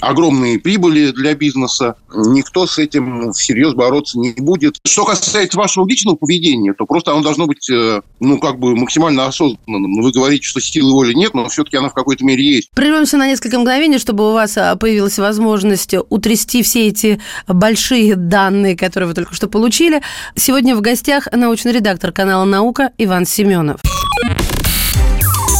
огромные 0.00 0.58
прибыли 0.58 1.10
для 1.10 1.34
бизнеса. 1.34 1.96
Никто 2.14 2.66
с 2.66 2.78
этим 2.78 3.32
всерьез 3.32 3.74
бороться 3.74 4.18
не 4.18 4.32
будет. 4.32 4.76
Что 4.86 5.04
касается 5.04 5.58
вашего 5.58 5.86
личного 5.88 6.16
поведения, 6.16 6.74
то 6.74 6.86
просто 6.86 7.12
оно 7.12 7.22
должно 7.22 7.46
быть, 7.46 7.68
э, 7.70 8.00
ну, 8.20 8.38
как 8.38 8.58
бы 8.58 8.76
максимально 8.76 9.26
осознанным. 9.26 10.02
Вы 10.02 10.12
говорите, 10.12 10.44
что 10.44 10.60
силы 10.60 10.92
воли 10.92 11.12
нет, 11.12 11.34
но 11.34 11.48
все-таки 11.48 11.76
она 11.76 11.88
в 11.88 11.94
какой-то 11.94 12.24
мере 12.24 12.44
есть. 12.44 12.70
Прервемся 12.74 13.16
на 13.16 13.26
несколько 13.26 13.58
мгновений, 13.58 13.98
чтобы 13.98 14.28
у 14.30 14.32
вас 14.32 14.56
а, 14.56 14.76
появилась 14.76 15.18
возможность 15.18 15.94
утрясти 16.08 16.62
все 16.62 16.88
эти 16.88 17.20
большие 17.46 18.16
данные, 18.16 18.76
которые 18.76 19.08
вы 19.08 19.14
только 19.14 19.34
что 19.34 19.48
получили. 19.48 20.02
Сегодня 20.36 20.76
в 20.76 20.80
гостях 20.80 21.28
научный 21.32 21.72
редактор 21.72 22.12
канала 22.12 22.44
«Наука» 22.44 22.92
Иван 22.98 23.26
Семенов. 23.26 23.80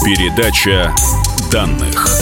Передача 0.05 0.95
данных. 1.53 2.20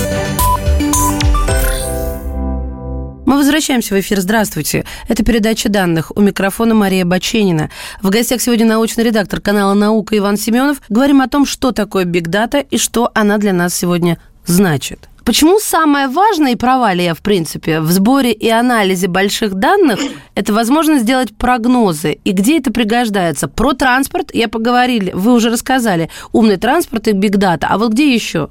Мы 3.26 3.37
возвращаемся 3.37 3.94
в 3.94 4.00
эфир. 4.00 4.20
Здравствуйте. 4.20 4.84
Это 5.06 5.25
передача 5.25 5.68
данных. 5.68 6.12
У 6.16 6.20
микрофона 6.20 6.75
Мария 6.75 7.04
Баченина. 7.04 7.70
В 8.02 8.10
гостях 8.10 8.40
сегодня 8.40 8.66
научный 8.66 9.04
редактор 9.04 9.40
канала 9.40 9.75
«Наука» 9.75 10.16
Иван 10.16 10.37
Семенов. 10.37 10.80
Говорим 10.88 11.20
о 11.20 11.28
том, 11.28 11.44
что 11.44 11.72
такое 11.72 12.04
Data 12.04 12.66
и 12.70 12.78
что 12.78 13.10
она 13.14 13.38
для 13.38 13.52
нас 13.52 13.75
сегодня 13.75 14.18
значит. 14.46 15.08
Почему 15.28 15.58
самое 15.60 16.08
важное 16.08 16.52
и 16.52 16.56
провалие, 16.56 17.12
в 17.12 17.20
принципе, 17.20 17.80
в 17.80 17.90
сборе 17.90 18.32
и 18.32 18.48
анализе 18.48 19.08
больших 19.08 19.52
данных– 19.52 20.00
это 20.34 20.54
возможность 20.54 21.02
сделать 21.02 21.37
прогнозы. 21.37 22.12
И 22.25 22.32
где 22.32 22.58
это 22.58 22.72
пригождается? 22.72 23.46
Про 23.46 23.75
транспорт 23.75 24.30
я 24.32 24.48
поговорили, 24.48 25.10
вы 25.12 25.34
уже 25.34 25.50
рассказали. 25.50 26.08
Умный 26.32 26.56
транспорт 26.56 27.08
и 27.08 27.12
Data. 27.12 27.66
А 27.68 27.76
вот 27.76 27.92
где 27.92 28.14
еще? 28.14 28.48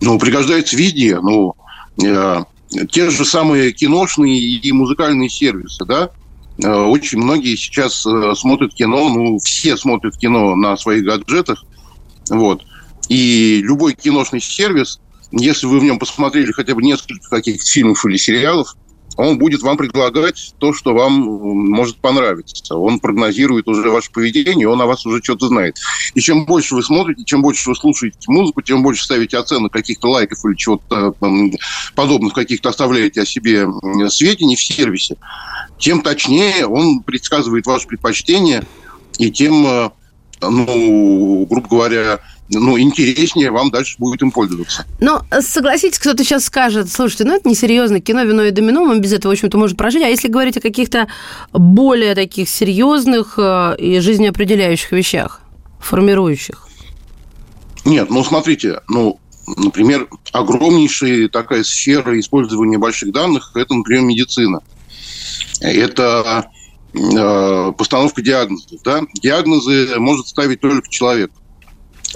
Ну, 0.00 0.18
пригождается 0.18 0.76
везде. 0.76 1.20
Ну, 1.20 1.54
э, 2.04 2.42
те 2.90 3.10
же 3.10 3.24
самые 3.24 3.72
киношные 3.72 4.38
и 4.38 4.72
музыкальные 4.72 5.28
сервисы, 5.28 5.84
да, 5.84 6.10
э, 6.62 6.68
очень 6.68 7.18
многие 7.18 7.56
сейчас 7.56 8.04
э, 8.06 8.34
смотрят 8.36 8.74
кино, 8.74 9.08
ну, 9.08 9.38
все 9.38 9.76
смотрят 9.76 10.16
кино 10.16 10.54
на 10.56 10.76
своих 10.76 11.04
гаджетах, 11.04 11.64
вот. 12.28 12.62
И 13.08 13.60
любой 13.62 13.94
киношный 13.94 14.40
сервис, 14.40 15.00
если 15.30 15.66
вы 15.66 15.80
в 15.80 15.84
нем 15.84 15.98
посмотрели 15.98 16.52
хотя 16.52 16.74
бы 16.74 16.82
несколько 16.82 17.28
каких-то 17.28 17.64
фильмов 17.64 18.04
или 18.06 18.16
сериалов, 18.16 18.76
он 19.16 19.38
будет 19.38 19.62
вам 19.62 19.76
предлагать 19.76 20.54
то, 20.58 20.72
что 20.72 20.94
вам 20.94 21.12
может 21.12 21.96
понравиться. 21.96 22.76
Он 22.76 22.98
прогнозирует 22.98 23.68
уже 23.68 23.90
ваше 23.90 24.10
поведение, 24.10 24.68
он 24.68 24.80
о 24.80 24.86
вас 24.86 25.06
уже 25.06 25.22
что-то 25.22 25.48
знает. 25.48 25.76
И 26.14 26.20
чем 26.20 26.44
больше 26.44 26.74
вы 26.74 26.82
смотрите, 26.82 27.24
чем 27.24 27.42
больше 27.42 27.68
вы 27.68 27.76
слушаете 27.76 28.18
музыку, 28.28 28.62
тем 28.62 28.82
больше 28.82 29.04
ставите 29.04 29.38
оценок 29.38 29.72
каких-то 29.72 30.10
лайков 30.10 30.44
или 30.44 30.54
чего-то 30.54 31.14
подобных, 31.94 32.34
каких-то 32.34 32.70
оставляете 32.70 33.22
о 33.22 33.26
себе 33.26 33.68
сведений 34.08 34.56
в 34.56 34.62
сервисе, 34.62 35.16
тем 35.78 36.02
точнее 36.02 36.66
он 36.66 37.02
предсказывает 37.02 37.66
ваше 37.66 37.86
предпочтение, 37.86 38.64
и 39.18 39.30
тем, 39.30 39.66
э, 39.66 39.90
ну, 40.40 41.46
грубо 41.48 41.68
говоря, 41.68 42.20
ну, 42.50 42.78
интереснее 42.78 43.50
вам 43.50 43.70
дальше 43.70 43.96
будет 43.98 44.22
им 44.22 44.30
пользоваться. 44.30 44.84
Но 45.00 45.24
согласитесь, 45.40 45.98
кто-то 45.98 46.24
сейчас 46.24 46.44
скажет, 46.44 46.90
слушайте, 46.90 47.24
ну, 47.24 47.34
это 47.34 47.48
несерьезно, 47.48 48.00
кино, 48.00 48.22
вино 48.22 48.44
и 48.44 48.50
домино, 48.50 48.84
мы 48.84 48.98
без 48.98 49.12
этого, 49.12 49.32
в 49.32 49.34
общем-то, 49.34 49.56
можем 49.56 49.76
прожить. 49.76 50.02
А 50.02 50.08
если 50.08 50.28
говорить 50.28 50.56
о 50.56 50.60
каких-то 50.60 51.08
более 51.52 52.14
таких 52.14 52.48
серьезных 52.48 53.34
э, 53.38 53.76
и 53.78 54.00
жизнеопределяющих 54.00 54.92
вещах, 54.92 55.40
формирующих? 55.80 56.68
Нет, 57.86 58.10
ну, 58.10 58.22
смотрите, 58.22 58.80
ну, 58.88 59.18
например, 59.46 60.08
огромнейшая 60.32 61.28
такая 61.28 61.64
сфера 61.64 62.18
использования 62.18 62.78
больших 62.78 63.12
данных– 63.12 63.52
это, 63.54 63.74
например, 63.74 64.02
медицина. 64.04 64.60
Это 65.60 66.50
э, 66.92 67.72
постановка 67.76 68.20
диагнозов. 68.20 68.82
Да? 68.84 69.00
Диагнозы 69.14 69.98
может 69.98 70.28
ставить 70.28 70.60
только 70.60 70.88
человек 70.90 71.30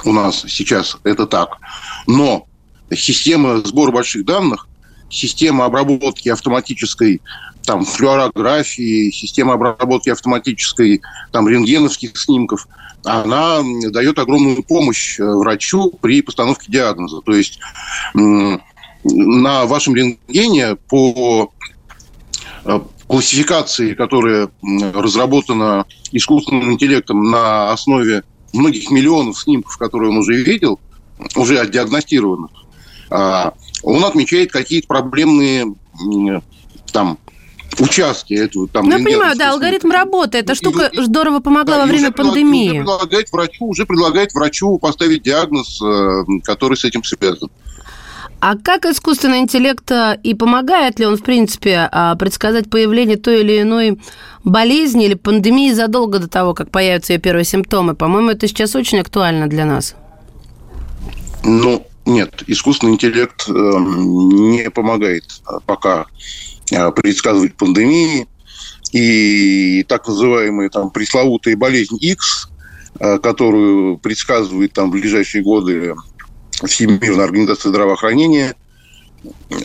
у 0.04 0.12
нас 0.12 0.44
сейчас 0.48 0.96
это 1.04 1.26
так. 1.26 1.58
Но 2.06 2.46
система 2.94 3.58
сбора 3.58 3.92
больших 3.92 4.24
данных, 4.24 4.68
система 5.10 5.64
обработки 5.64 6.28
автоматической 6.28 7.20
там, 7.64 7.84
флюорографии, 7.84 9.10
система 9.10 9.54
обработки 9.54 10.08
автоматической 10.08 11.02
там, 11.32 11.48
рентгеновских 11.48 12.16
снимков, 12.18 12.66
она 13.04 13.60
дает 13.90 14.18
огромную 14.18 14.62
помощь 14.62 15.20
э, 15.20 15.24
врачу 15.24 15.92
при 16.00 16.22
постановке 16.22 16.72
диагноза. 16.72 17.20
То 17.20 17.34
есть 17.34 17.60
на 18.14 19.66
вашем 19.66 19.94
рентгене 19.94 20.76
по 20.76 21.52
э, 22.64 22.80
классификации, 23.06 23.94
которая 23.94 24.50
разработана 24.94 25.86
искусственным 26.12 26.72
интеллектом 26.72 27.30
на 27.30 27.72
основе 27.72 28.22
многих 28.52 28.90
миллионов 28.90 29.38
снимков, 29.38 29.76
которые 29.76 30.10
он 30.10 30.18
уже 30.18 30.42
видел, 30.42 30.80
уже 31.36 31.66
диагностированных, 31.68 32.50
а, 33.10 33.54
он 33.82 34.04
отмечает 34.04 34.52
какие-то 34.52 34.86
проблемные 34.86 35.74
там 36.92 37.18
участки 37.78 38.34
этого. 38.34 38.68
Там, 38.68 38.88
ну, 38.88 38.98
я 38.98 39.04
понимаю, 39.04 39.36
да, 39.36 39.52
алгоритм 39.52 39.90
работы. 39.90 40.38
Эта 40.38 40.54
штука 40.54 40.86
и, 40.86 41.00
здорово 41.02 41.40
помогла 41.40 41.76
да, 41.76 41.82
во 41.82 41.86
время 41.86 42.10
пандемии. 42.10 42.70
Уже 42.70 42.80
предлагает, 42.80 43.32
врачу, 43.32 43.66
уже 43.66 43.86
предлагает 43.86 44.32
врачу 44.32 44.78
поставить 44.78 45.22
диагноз, 45.22 45.80
э, 45.82 46.24
который 46.44 46.76
с 46.76 46.84
этим 46.84 47.04
связан. 47.04 47.50
А 48.40 48.56
как 48.56 48.86
искусственный 48.86 49.40
интеллект 49.40 49.90
э, 49.90 50.18
и 50.22 50.32
помогает 50.32 51.00
ли 51.00 51.06
он, 51.06 51.16
в 51.16 51.22
принципе, 51.22 51.88
а, 51.90 52.14
предсказать 52.14 52.70
появление 52.70 53.16
той 53.16 53.40
или 53.40 53.62
иной 53.62 54.00
болезни 54.44 55.06
или 55.06 55.14
пандемии 55.14 55.72
задолго 55.72 56.20
до 56.20 56.28
того, 56.28 56.54
как 56.54 56.70
появятся 56.70 57.14
ее 57.14 57.18
первые 57.18 57.44
симптомы? 57.44 57.96
По-моему, 57.96 58.30
это 58.30 58.46
сейчас 58.46 58.76
очень 58.76 59.00
актуально 59.00 59.48
для 59.48 59.64
нас. 59.64 59.96
Ну, 61.42 61.84
нет, 62.06 62.44
искусственный 62.46 62.92
интеллект 62.92 63.48
э, 63.48 63.52
не 63.52 64.70
помогает 64.70 65.24
пока 65.66 66.06
э, 66.70 66.92
предсказывать 66.92 67.56
пандемии. 67.56 68.28
И 68.92 69.82
так 69.88 70.06
называемые 70.06 70.70
там 70.70 70.90
пресловутые 70.90 71.56
болезнь 71.56 71.98
X, 72.00 72.48
которую 72.98 73.98
предсказывает 73.98 74.72
там 74.72 74.88
в 74.88 74.92
ближайшие 74.92 75.44
годы 75.44 75.94
Всемирная 76.64 77.24
организация 77.24 77.70
здравоохранения, 77.70 78.54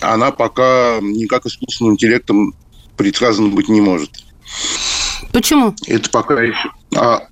она 0.01 0.31
пока 0.31 0.99
никак 1.01 1.45
искусственным 1.45 1.93
интеллектом 1.93 2.53
предсказана 2.97 3.49
быть 3.49 3.69
не 3.69 3.81
может. 3.81 4.11
Почему? 5.31 5.73
Это 5.87 6.09
пока 6.09 6.41
еще... 6.41 6.69
А, 6.95 7.23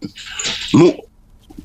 ну, 0.74 1.06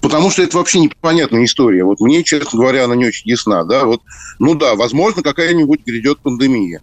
потому 0.01 0.31
что 0.31 0.43
это 0.43 0.57
вообще 0.57 0.81
непонятная 0.81 1.45
история. 1.45 1.85
Вот 1.85 2.01
мне, 2.01 2.23
честно 2.23 2.59
говоря, 2.59 2.85
она 2.85 2.95
не 2.95 3.07
очень 3.07 3.31
ясна. 3.31 3.65
Да? 3.65 3.85
Вот, 3.85 4.03
ну 4.39 4.55
да, 4.55 4.75
возможно, 4.75 5.23
какая-нибудь 5.23 5.81
грядет 5.87 6.19
пандемия. 6.19 6.83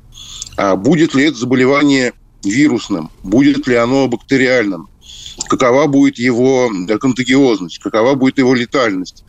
А 0.58 0.76
будет 0.76 1.14
ли 1.14 1.26
это 1.26 1.38
заболевание 1.38 2.14
вирусным? 2.44 3.12
Будет 3.22 3.68
ли 3.68 3.76
оно 3.76 4.08
бактериальным? 4.08 4.90
Какова 5.48 5.88
будет 5.88 6.18
его 6.18 6.72
контагиозность? 7.00 7.80
Какова 7.80 8.16
будет 8.16 8.38
его 8.40 8.54
летальность? 8.54 9.24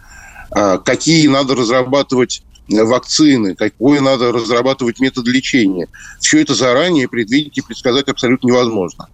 А, 0.55 0.79
какие 0.79 1.27
надо 1.27 1.55
разрабатывать 1.55 2.43
вакцины, 2.69 3.55
какой 3.55 4.01
надо 4.01 4.33
разрабатывать 4.33 5.01
метод 5.01 5.27
лечения. 5.27 5.89
Все 6.21 6.41
это 6.41 6.55
заранее 6.55 7.09
предвидеть 7.09 7.59
и 7.59 7.61
предсказать 7.61 8.09
абсолютно 8.09 8.49
невозможно. 8.49 9.09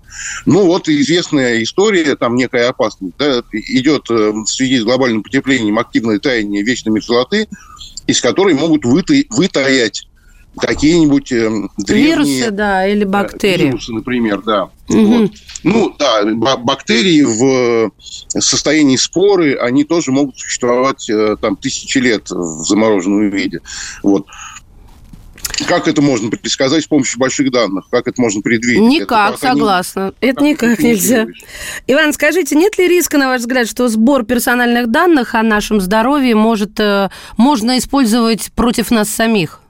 Ну, 0.47 0.67
вот 0.67 0.89
известная 0.89 1.63
история, 1.63 2.15
там 2.15 2.37
некая 2.37 2.69
опасность, 2.69 3.15
да, 3.19 3.43
идет 3.53 4.09
э, 4.11 4.31
в 4.31 4.47
связи 4.47 4.79
с 4.79 4.85
глобальным 4.85 5.23
потеплением 5.23 5.79
активное 5.79 6.21
таяние 6.21 6.63
вечной 6.63 6.93
мерзлоты, 6.93 7.49
из 8.07 8.21
которой 8.21 8.55
могут 8.55 8.85
вытаять 8.85 10.07
какие-нибудь 10.59 11.33
э, 11.33 11.51
древние... 11.79 12.07
Вирусы, 12.09 12.51
да, 12.51 12.87
или 12.87 13.05
бактерии. 13.05 13.67
Вирусы, 13.67 13.93
например, 13.93 14.43
да. 14.43 14.71
Угу. 14.89 15.07
Вот. 15.07 15.31
Ну, 15.63 15.95
да, 15.99 16.25
бактерии 16.57 17.23
в 17.23 17.91
состоянии 18.41 18.97
споры, 18.97 19.57
они 19.57 19.85
тоже 19.85 20.11
могут 20.11 20.39
существовать 20.39 21.09
э, 21.09 21.37
там 21.41 21.57
тысячи 21.57 21.99
лет 21.99 22.31
в 22.31 22.65
замороженном 22.65 23.31
виде. 23.31 23.61
Вот. 24.03 24.27
Как 25.67 25.89
это 25.89 26.01
можно 26.01 26.31
предсказать 26.31 26.85
с 26.85 26.87
помощью 26.87 27.19
больших 27.19 27.51
данных? 27.51 27.85
Как 27.91 28.09
это 28.09 28.21
можно 28.21 28.41
предвидеть? 28.41 28.81
Никак, 28.81 29.35
это 29.35 29.49
согласна. 29.49 30.15
Не... 30.21 30.29
Это 30.29 30.43
никак 30.43 30.79
нельзя. 30.79 31.27
Иван, 31.87 32.13
скажите, 32.13 32.57
нет 32.57 32.79
ли 32.79 32.89
риска, 32.89 33.19
на 33.19 33.29
ваш 33.29 33.41
взгляд, 33.43 33.69
что 33.69 33.89
сбор 33.89 34.25
персональных 34.25 34.91
данных 34.91 35.35
о 35.35 35.43
нашем 35.43 35.81
здоровье 35.81 36.35
может, 36.35 36.81
э, 36.81 37.11
можно 37.37 37.79
использовать 37.79 38.51
против 38.53 38.91
нас 38.91 39.11
самих? 39.11 39.61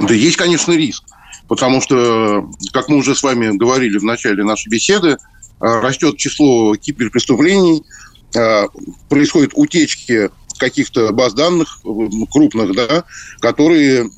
Да 0.00 0.14
есть, 0.14 0.36
конечно, 0.36 0.72
риск. 0.72 1.04
Потому 1.48 1.80
что, 1.80 2.50
как 2.72 2.88
мы 2.88 2.96
уже 2.96 3.14
с 3.14 3.22
вами 3.22 3.56
говорили 3.56 3.98
в 3.98 4.04
начале 4.04 4.42
нашей 4.44 4.68
беседы, 4.68 5.10
э, 5.10 5.16
растет 5.60 6.16
число 6.16 6.74
киберпреступлений, 6.76 7.84
э, 8.34 8.66
происходят 9.08 9.52
утечки 9.54 10.30
каких-то 10.58 11.12
баз 11.12 11.34
данных 11.34 11.80
крупных, 12.32 12.74
да, 12.74 13.04
которые 13.40 14.08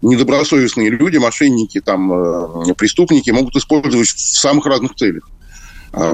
недобросовестные 0.00 0.88
люди, 0.88 1.18
мошенники, 1.18 1.80
там, 1.80 2.10
э, 2.12 2.74
преступники 2.74 3.30
могут 3.30 3.54
использовать 3.54 4.08
в 4.08 4.18
самых 4.18 4.66
разных 4.66 4.94
целях. 4.94 5.28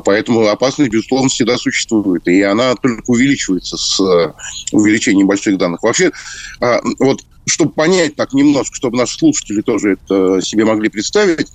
Поэтому 0.05 0.47
опасность, 0.47 0.93
безусловно, 0.93 1.29
всегда 1.29 1.57
существует. 1.57 2.29
И 2.29 2.41
она 2.43 2.75
только 2.75 3.03
увеличивается 3.07 3.77
с 3.77 3.99
увеличением 4.71 5.27
больших 5.27 5.57
данных. 5.59 5.83
Вообще, 5.83 6.13
вот 7.01 7.25
чтобы 7.47 7.73
понять 7.73 8.17
так 8.17 8.33
немножко, 8.33 8.75
чтобы 8.75 8.99
наши 8.99 9.19
слушатели 9.19 9.61
тоже 9.63 9.93
это 9.95 10.41
себе 10.41 10.65
могли 10.65 10.89
представить, 10.89 11.49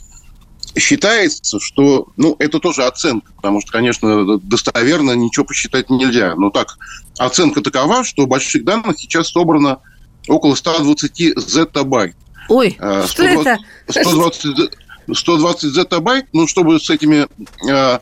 считается, 0.76 1.60
что, 1.60 2.08
ну, 2.18 2.36
это 2.40 2.60
тоже 2.60 2.84
оценка, 2.84 3.32
потому 3.36 3.62
что, 3.62 3.72
конечно, 3.72 4.38
достоверно 4.40 5.14
ничего 5.14 5.46
посчитать 5.46 5.90
нельзя. 5.90 6.36
Но 6.36 6.50
так, 6.50 6.78
оценка 7.18 7.62
такова, 7.62 8.04
что 8.04 8.28
больших 8.28 8.64
данных 8.64 9.00
сейчас 9.00 9.30
собрано 9.30 9.80
около 10.28 10.56
120 10.56 11.38
зеттабайт. 11.38 12.16
Ой, 12.50 12.72
120, 12.72 12.80
а, 12.80 13.08
что 13.08 13.24
это? 13.24 13.58
120, 13.90 14.72
120 15.14 15.74
зеттабайт, 15.74 16.26
ну, 16.34 16.48
чтобы 16.48 16.80
с 16.80 16.90
этими 16.90 17.28
э, 17.70 18.00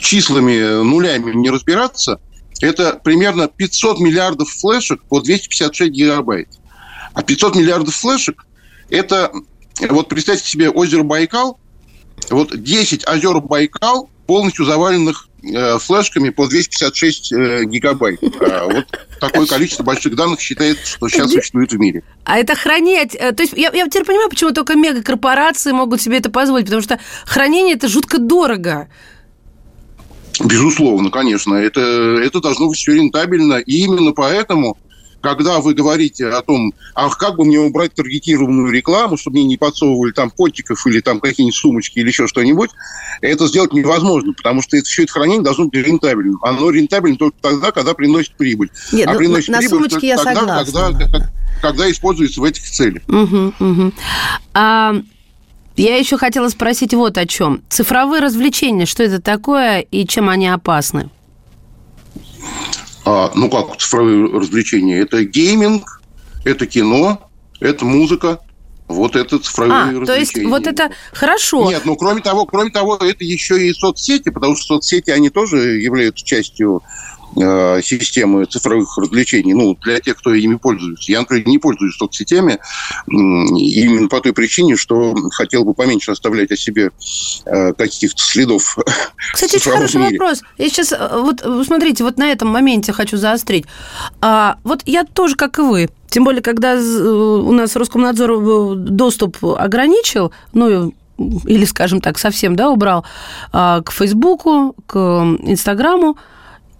числами, 0.00 0.82
нулями 0.82 1.34
не 1.34 1.50
разбираться– 1.50 2.20
это 2.62 3.00
примерно 3.02 3.48
500 3.48 4.00
миллиардов 4.00 4.50
флешек 4.50 5.02
по 5.04 5.20
256 5.20 5.90
гигабайт. 5.90 6.48
А 7.12 7.22
500 7.22 7.56
миллиардов 7.56 7.94
флешек– 7.94 8.46
это, 8.88 9.32
вот 9.88 10.08
представьте 10.08 10.48
себе 10.48 10.70
озеро 10.70 11.02
Байкал, 11.02 11.58
вот 12.30 12.56
10 12.56 13.06
озер 13.06 13.40
Байкал 13.40 14.08
полностью 14.26 14.64
заваленных 14.64 15.28
э, 15.42 15.78
флешками 15.78 16.30
по 16.30 16.46
256 16.46 17.32
э, 17.32 17.64
гигабайт. 17.64 18.20
А 18.40 18.66
вот 18.66 18.86
такое 19.20 19.46
количество 19.46 19.82
больших 19.82 20.14
данных 20.14 20.40
считается, 20.40 20.86
что 20.86 21.08
сейчас 21.08 21.32
существует 21.32 21.72
в 21.72 21.78
мире. 21.78 22.02
А 22.24 22.38
это 22.38 22.54
хранить... 22.54 23.14
Э, 23.14 23.32
то 23.32 23.42
есть 23.42 23.54
я, 23.56 23.70
я 23.72 23.86
теперь 23.88 24.04
понимаю, 24.04 24.30
почему 24.30 24.52
только 24.52 24.74
мегакорпорации 24.74 25.72
могут 25.72 26.00
себе 26.00 26.18
это 26.18 26.30
позволить, 26.30 26.66
потому 26.66 26.82
что 26.82 27.00
хранение– 27.26 27.74
это 27.76 27.88
жутко 27.88 28.18
дорого. 28.18 28.88
Безусловно, 30.40 31.10
конечно. 31.10 31.54
Это, 31.54 31.80
это 31.80 32.40
должно 32.40 32.68
быть 32.68 32.78
все 32.78 32.94
рентабельно. 32.94 33.54
И 33.54 33.84
именно 33.84 34.12
поэтому 34.12 34.76
когда 35.22 35.60
вы 35.60 35.72
говорите 35.72 36.28
о 36.28 36.42
том, 36.42 36.74
ах, 36.94 37.16
как 37.16 37.36
бы 37.36 37.44
мне 37.44 37.58
убрать 37.58 37.94
таргетированную 37.94 38.70
рекламу, 38.70 39.16
чтобы 39.16 39.36
мне 39.36 39.44
не 39.44 39.56
подсовывали 39.56 40.12
там 40.12 40.30
котиков 40.30 40.84
или 40.86 41.00
там 41.00 41.20
какие-нибудь 41.20 41.56
сумочки 41.56 42.00
или 42.00 42.08
еще 42.08 42.26
что-нибудь, 42.26 42.70
это 43.20 43.46
сделать 43.46 43.72
невозможно, 43.72 44.34
потому 44.34 44.60
что 44.60 44.76
это, 44.76 44.86
все 44.86 45.04
это 45.04 45.12
хранение 45.12 45.42
должно 45.42 45.66
быть 45.66 45.86
рентабельным. 45.86 46.38
Оно 46.42 46.70
рентабельно 46.70 47.16
только 47.16 47.36
тогда, 47.40 47.70
когда 47.70 47.94
приносит 47.94 48.34
прибыль. 48.36 48.70
Нет, 48.90 49.06
а 49.06 49.12
ну, 49.12 49.18
приносит 49.18 49.48
на 49.48 49.58
прибыль 49.58 49.76
сумочке 49.76 50.08
я 50.08 50.16
тогда, 50.16 50.64
согласна. 50.64 50.98
Когда, 50.98 51.32
когда 51.62 51.90
используется 51.90 52.40
в 52.40 52.44
этих 52.44 52.64
целях. 52.64 53.02
Угу, 53.08 53.54
угу. 53.60 53.92
А 54.54 54.96
я 55.76 55.96
еще 55.96 56.18
хотела 56.18 56.48
спросить 56.48 56.94
вот 56.94 57.18
о 57.18 57.26
чем. 57.26 57.62
Цифровые 57.68 58.20
развлечения, 58.20 58.86
что 58.86 59.02
это 59.02 59.20
такое 59.20 59.80
и 59.80 60.06
чем 60.06 60.28
они 60.28 60.48
опасны? 60.48 61.10
А, 63.04 63.32
ну 63.34 63.50
как 63.50 63.78
цифровые 63.78 64.26
развлечения? 64.26 64.98
Это 64.98 65.24
гейминг, 65.24 66.00
это 66.44 66.66
кино, 66.66 67.28
это 67.60 67.84
музыка. 67.84 68.40
Вот 68.88 69.16
это 69.16 69.38
цифровые 69.38 69.74
а, 69.74 69.86
развлечения. 69.86 70.06
То 70.06 70.14
есть 70.18 70.44
вот 70.44 70.66
это 70.66 70.90
хорошо. 71.12 71.70
Нет, 71.70 71.82
ну 71.84 71.96
кроме 71.96 72.20
того, 72.20 72.44
кроме 72.44 72.70
того, 72.70 72.96
это 72.96 73.24
еще 73.24 73.66
и 73.66 73.72
соцсети, 73.72 74.28
потому 74.28 74.54
что 74.54 74.74
соцсети, 74.74 75.10
они 75.10 75.30
тоже 75.30 75.80
являются 75.80 76.24
частью 76.24 76.82
системы 77.34 78.44
цифровых 78.44 78.96
развлечений, 78.98 79.54
ну, 79.54 79.76
для 79.82 80.00
тех, 80.00 80.18
кто 80.18 80.34
ими 80.34 80.56
пользуется. 80.56 81.10
Я, 81.10 81.20
например, 81.20 81.48
не 81.48 81.58
пользуюсь 81.58 81.96
соцсетями 81.96 82.58
именно 83.06 84.08
по 84.08 84.20
той 84.20 84.32
причине, 84.32 84.76
что 84.76 85.14
хотел 85.32 85.64
бы 85.64 85.74
поменьше 85.74 86.12
оставлять 86.12 86.50
о 86.50 86.56
себе 86.56 86.90
э, 87.46 87.72
каких-то 87.72 88.22
следов. 88.22 88.76
Кстати, 89.32 89.56
очень 89.56 89.70
хороший 89.70 90.00
мире. 90.00 90.18
вопрос. 90.18 90.42
Я 90.58 90.68
сейчас, 90.68 90.92
э, 90.92 91.08
вот, 91.12 91.40
смотрите, 91.66 92.04
вот 92.04 92.18
на 92.18 92.30
этом 92.30 92.48
моменте 92.48 92.92
хочу 92.92 93.16
заострить. 93.16 93.64
А, 94.20 94.56
вот 94.64 94.82
я 94.86 95.04
тоже, 95.04 95.36
как 95.36 95.58
и 95.58 95.62
вы, 95.62 95.88
тем 96.08 96.24
более, 96.24 96.42
когда 96.42 96.74
у 96.74 97.52
нас 97.52 97.74
Роскомнадзор 97.74 98.76
доступ 98.76 99.42
ограничил, 99.42 100.32
ну, 100.52 100.92
или, 101.18 101.64
скажем 101.64 102.00
так, 102.00 102.18
совсем, 102.18 102.56
да, 102.56 102.70
убрал 102.70 103.04
а, 103.52 103.80
к 103.82 103.92
Фейсбуку, 103.92 104.74
к 104.86 104.96
Инстаграму, 104.98 106.16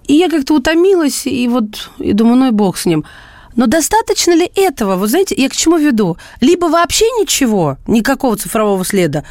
и 0.06 0.14
я 0.14 0.28
как-то 0.28 0.54
утомилась, 0.54 1.26
и 1.26 1.48
вот, 1.48 1.90
и 1.98 2.12
думаю, 2.12 2.36
ну 2.36 2.48
и 2.48 2.50
бог 2.50 2.76
с 2.76 2.86
ним. 2.86 3.04
Но 3.54 3.66
достаточно 3.66 4.32
ли 4.32 4.50
этого? 4.54 4.96
Вы 4.96 5.08
знаете, 5.08 5.34
я 5.36 5.48
к 5.48 5.56
чему 5.56 5.76
веду? 5.76 6.16
Либо 6.40 6.66
вообще 6.66 7.04
ничего, 7.20 7.76
никакого 7.86 8.36
цифрового 8.36 8.84
следа, 8.84 9.24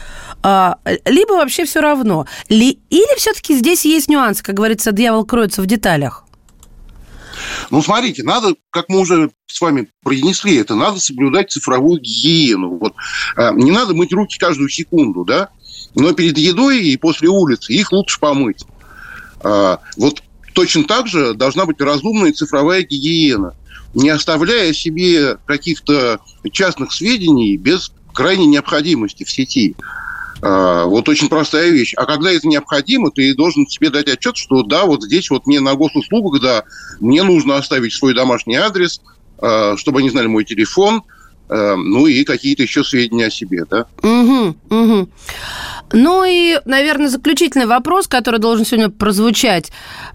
а, 0.44 0.78
либо 1.06 1.34
вообще 1.34 1.66
все 1.66 1.82
равно. 1.82 2.28
Ли, 2.50 2.80
или 2.90 3.18
все-таки 3.18 3.56
здесь 3.56 3.86
есть 3.86 4.10
нюансы, 4.10 4.44
как 4.44 4.56
говорится, 4.56 4.92
дьявол 4.92 5.26
кроется 5.26 5.62
в 5.62 5.66
деталях? 5.66 6.26
Ну, 7.72 7.82
смотрите, 7.82 8.24
надо, 8.24 8.56
как 8.70 8.90
мы 8.90 9.00
уже 9.00 9.32
с 9.48 9.60
вами 9.60 9.88
произнесли 10.04 10.58
это, 10.58 10.76
надо 10.76 11.00
соблюдать 11.00 11.52
цифровую 11.52 12.00
гигиену. 12.00 12.78
Вот, 12.78 12.94
а, 13.36 13.52
не 13.54 13.72
надо 13.72 13.96
мыть 13.96 14.14
руки 14.14 14.38
каждую 14.38 14.70
секунду, 14.70 15.26
да, 15.26 15.50
но 15.96 16.14
перед 16.14 16.38
едой 16.38 16.84
и 16.84 16.98
после 16.98 17.30
улицы 17.30 17.74
их 17.74 17.92
лучше 17.92 18.20
помыть. 18.20 18.66
А, 19.44 19.80
вот 19.98 20.22
Точно 20.54 20.84
так 20.84 21.08
же 21.08 21.34
должна 21.34 21.66
быть 21.66 21.80
разумная 21.80 22.34
цифровая 22.34 22.84
гигиена, 22.84 23.54
не 23.94 24.10
оставляя 24.10 24.74
себе 24.74 25.38
каких-то 25.46 26.20
частных 26.52 26.92
сведений 26.92 27.58
без 27.58 27.92
крайней 28.14 28.48
необходимости 28.48 29.24
в 29.24 29.32
сети. 29.32 29.76
А, 30.42 30.86
вот 30.86 31.08
очень 31.08 31.30
простая 31.30 31.70
вещь. 31.70 31.94
А 31.96 32.06
когда 32.06 32.32
это 32.32 32.48
необходимо, 32.48 33.12
ты 33.12 33.34
должен 33.36 33.68
себе 33.68 33.90
дать 33.90 34.08
отчет, 34.08 34.38
что 34.38 34.64
да, 34.64 34.86
вот 34.86 35.04
здесь 35.04 35.30
вот 35.30 35.46
мне 35.46 35.60
на 35.60 35.76
госуслугах, 35.76 36.42
да, 36.42 36.64
мне 37.00 37.24
нужно 37.24 37.58
оставить 37.58 37.94
свой 37.94 38.14
домашний 38.14 38.56
адрес, 38.56 39.02
а, 39.38 39.78
чтобы 39.78 40.00
они 40.00 40.10
знали 40.10 40.28
мой 40.28 40.44
телефон, 40.44 41.04
а, 41.48 41.76
ну 41.76 42.08
и 42.08 42.24
какие-то 42.24 42.64
еще 42.64 42.84
сведения 42.84 43.28
о 43.28 43.32
себе, 43.32 43.66
да. 43.70 43.86
Угу, 44.02 44.56
угу. 44.70 45.10
Ну 45.94 46.24
и, 46.24 46.60
наверное, 46.66 47.10
заключительный 47.10 47.66
вопрос, 47.66 48.08
который 48.08 48.40
должен 48.40 48.66
сегодня 48.66 48.90
прозвучать, 48.90 49.72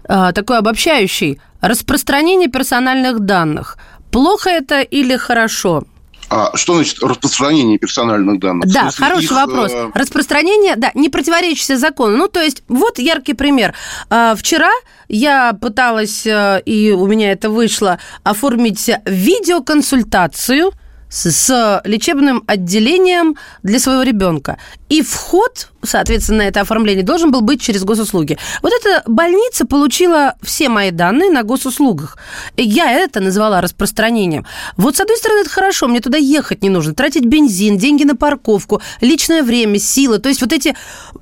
э, 0.07 0.31
такой 0.33 0.57
обобщающий. 0.57 1.39
Распространение 1.61 2.49
персональных 2.49 3.19
данных. 3.21 3.77
Плохо 4.11 4.49
это 4.49 4.81
или 4.81 5.17
хорошо? 5.17 5.83
А 6.29 6.55
что 6.55 6.75
значит 6.75 7.01
распространение 7.01 7.77
персональных 7.77 8.39
данных? 8.39 8.71
Да, 8.71 8.89
хороший 8.91 9.23
их, 9.23 9.31
вопрос. 9.31 9.71
Э... 9.71 9.91
Распространение, 9.93 10.75
да, 10.75 10.91
не 10.93 11.09
противоречащее 11.09 11.77
закону. 11.77 12.17
Ну, 12.17 12.27
то 12.27 12.41
есть, 12.41 12.63
вот 12.67 12.99
яркий 12.99 13.33
пример. 13.33 13.73
А, 14.09 14.35
вчера 14.35 14.69
я 15.07 15.53
пыталась, 15.53 16.25
э, 16.25 16.61
и 16.65 16.91
у 16.91 17.07
меня 17.07 17.31
это 17.31 17.49
вышло, 17.49 17.99
оформить 18.23 18.89
видеоконсультацию– 19.05 20.71
с, 21.09 21.31
с 21.31 21.81
лечебным 21.85 22.43
отделением 22.47 23.35
для 23.63 23.79
своего 23.79 24.03
ребенка. 24.03 24.57
И 24.89 25.01
вход, 25.01 25.69
соответственно, 25.83 26.39
на 26.39 26.47
это 26.47 26.61
оформление 26.61 27.03
должен 27.03 27.31
был 27.31 27.41
быть 27.41 27.61
через 27.61 27.83
госуслуги. 27.83 28.37
Вот 28.61 28.71
эта 28.73 29.03
больница 29.09 29.65
получила 29.65 30.35
все 30.41 30.69
мои 30.69 30.91
данные 30.91 31.31
на 31.31 31.43
госуслугах. 31.43 32.17
И 32.55 32.63
я 32.63 32.91
это 32.91 33.19
назвала 33.19 33.61
распространением. 33.61 34.45
Вот, 34.75 34.97
с 34.97 35.01
одной 35.01 35.17
стороны, 35.17 35.39
это 35.39 35.49
хорошо, 35.49 35.87
мне 35.87 35.99
туда 35.99 36.17
ехать 36.17 36.61
не 36.61 36.69
нужно, 36.69 36.93
тратить 36.93 37.25
бензин, 37.25 37.77
деньги 37.77 38.03
на 38.03 38.15
парковку, 38.15 38.81
личное 39.01 39.43
время, 39.43 39.79
силы. 39.79 40.19
То 40.19 40.29
есть 40.29 40.41
вот 40.41 40.53
эти 40.53 40.75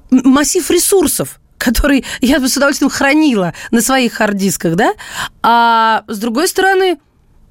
массив 0.10 0.70
ресурсов, 0.70 1.40
который 1.58 2.06
я 2.22 2.40
бы 2.40 2.48
с 2.48 2.58
удовольствием 2.58 2.90
хранила 2.90 3.54
на 3.72 3.82
своих 3.82 4.14
хард-дисках, 4.14 4.76
да? 4.76 4.94
А 5.42 6.04
с 6.08 6.18
другой 6.18 6.48
стороны, 6.48 6.98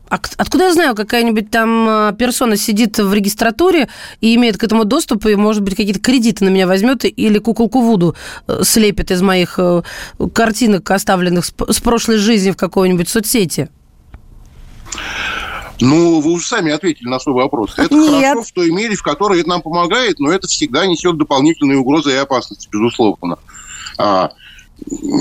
откуда 0.09 0.65
я 0.65 0.73
знаю, 0.73 0.95
какая-нибудь 0.95 1.51
там 1.51 1.89
а, 1.89 2.13
персона 2.13 2.57
сидит 2.57 2.99
в 2.99 3.13
регистратуре 3.13 3.89
и 4.21 4.35
имеет 4.35 4.59
к 4.59 4.65
этому 4.65 4.85
доступ, 4.85 5.27
и, 5.27 5.35
может 5.35 5.63
быть, 5.63 5.75
какие-то 5.75 6.01
кредиты 6.01 6.45
на 6.45 6.51
меня 6.51 6.67
возьмет 6.67 7.05
или 7.05 7.39
куколку 7.39 7.81
Вуду 7.81 8.15
э, 8.47 8.61
слепит 8.63 9.11
из 9.11 9.23
моих 9.23 9.59
э, 9.59 9.83
картинок, 10.33 10.91
оставленных 10.91 11.45
с 11.45 11.81
прошлой 11.81 12.19
жизни 12.19 12.51
в 12.51 12.57
какой-нибудь 12.57 13.09
соцсети? 13.09 13.69
Ну, 15.81 16.21
вы 16.21 16.33
уже 16.33 16.47
сами 16.47 16.73
ответили 16.73 17.09
на 17.09 17.19
свой 17.19 17.35
вопрос. 17.35 17.75
Это 17.77 17.95
Нет. 17.95 18.11
хорошо 18.11 18.43
в 18.43 18.53
той 18.53 18.71
мере, 18.71 18.95
в 18.95 19.03
которой 19.03 19.41
это 19.41 19.49
нам 19.49 19.63
помогает, 19.63 20.21
но 20.21 20.31
это 20.31 20.47
всегда 20.47 20.87
несет 20.87 21.19
дополнительные 21.19 21.79
угрозы 21.79 22.13
и 22.13 22.17
опасности, 22.17 22.69
безусловно. 22.71 23.39
А, 23.99 24.31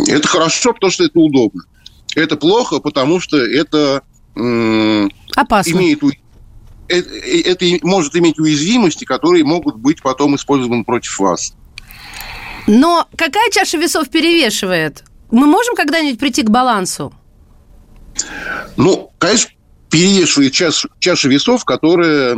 это 0.07 0.27
хорошо, 0.27 0.73
потому 0.73 0.91
что 0.91 1.05
это 1.05 1.19
удобно. 1.19 1.63
Это 2.15 2.37
плохо, 2.37 2.79
потому 2.79 3.19
что 3.19 3.37
это 3.37 4.03
Опасно. 4.35 5.71
имеет 5.71 6.01
э, 6.03 6.09
э, 6.89 7.41
это 7.41 7.65
может 7.85 8.15
иметь 8.15 8.39
уязвимости, 8.39 9.05
которые 9.05 9.43
могут 9.43 9.75
быть 9.77 10.01
потом 10.01 10.35
использованы 10.35 10.83
против 10.83 11.19
вас. 11.19 11.53
Но 12.67 13.07
какая 13.15 13.49
чаша 13.51 13.77
весов 13.77 14.09
перевешивает? 14.09 15.03
Мы 15.31 15.47
можем 15.47 15.75
когда-нибудь 15.75 16.19
прийти 16.19 16.43
к 16.43 16.49
балансу? 16.49 17.13
Ну, 18.77 19.11
конечно, 19.17 19.51
перевешивает 19.89 20.53
чаш, 20.53 20.87
чаша 20.99 21.27
весов, 21.27 21.65
которая 21.65 22.35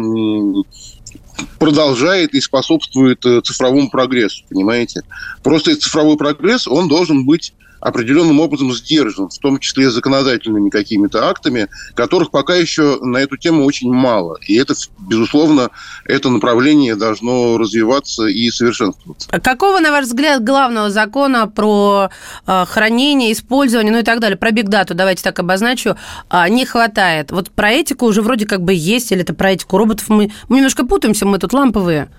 продолжает 1.59 2.33
и 2.33 2.41
способствует 2.41 3.25
э, 3.25 3.41
цифровому 3.41 3.89
прогрессу, 3.89 4.43
понимаете? 4.49 5.01
Просто 5.43 5.75
цифровой 5.75 6.17
прогресс, 6.17 6.67
он 6.67 6.87
должен 6.87 7.25
быть 7.25 7.53
определенным 7.85 8.39
образом 8.39 8.73
сдержан, 8.73 9.29
в 9.29 9.37
том 9.37 9.59
числе 9.59 9.91
законодательными 9.91 10.71
какими-то 10.71 11.29
актами, 11.29 11.67
которых 11.93 12.31
пока 12.31 12.55
еще 12.55 12.97
на 12.99 13.17
эту 13.17 13.37
тему 13.37 13.63
очень 13.63 13.91
мало. 13.91 14.39
И 14.47 14.55
это, 14.55 14.73
безусловно, 15.07 15.69
это 16.03 16.29
направление 16.29 16.95
должно 16.95 17.59
развиваться 17.59 18.25
и 18.25 18.49
совершенствоваться. 18.49 19.29
Какого, 19.39 19.79
на 19.79 19.91
ваш 19.91 20.05
взгляд, 20.05 20.43
главного 20.43 20.89
закона 20.89 21.47
про 21.47 22.09
э, 22.47 22.65
хранение, 22.65 23.31
использование, 23.31 23.93
ну 23.93 23.99
и 23.99 24.03
так 24.03 24.19
далее, 24.19 24.35
про 24.35 24.49
бигдату, 24.49 24.95
давайте 24.95 25.21
так 25.21 25.37
обозначу, 25.37 25.95
э, 26.31 26.49
не 26.49 26.65
хватает? 26.65 27.31
Вот 27.31 27.51
про 27.51 27.69
этику 27.69 28.07
уже 28.07 28.23
вроде 28.23 28.47
как 28.47 28.63
бы 28.63 28.73
есть, 28.73 29.11
или 29.11 29.21
это 29.21 29.35
про 29.35 29.51
этику 29.51 29.77
роботов 29.77 30.09
мы, 30.09 30.31
мы 30.49 30.57
немножко 30.57 30.87
путаемся, 30.87 31.27
мы 31.27 31.37
тут 31.37 31.53
ламповые 31.53 32.09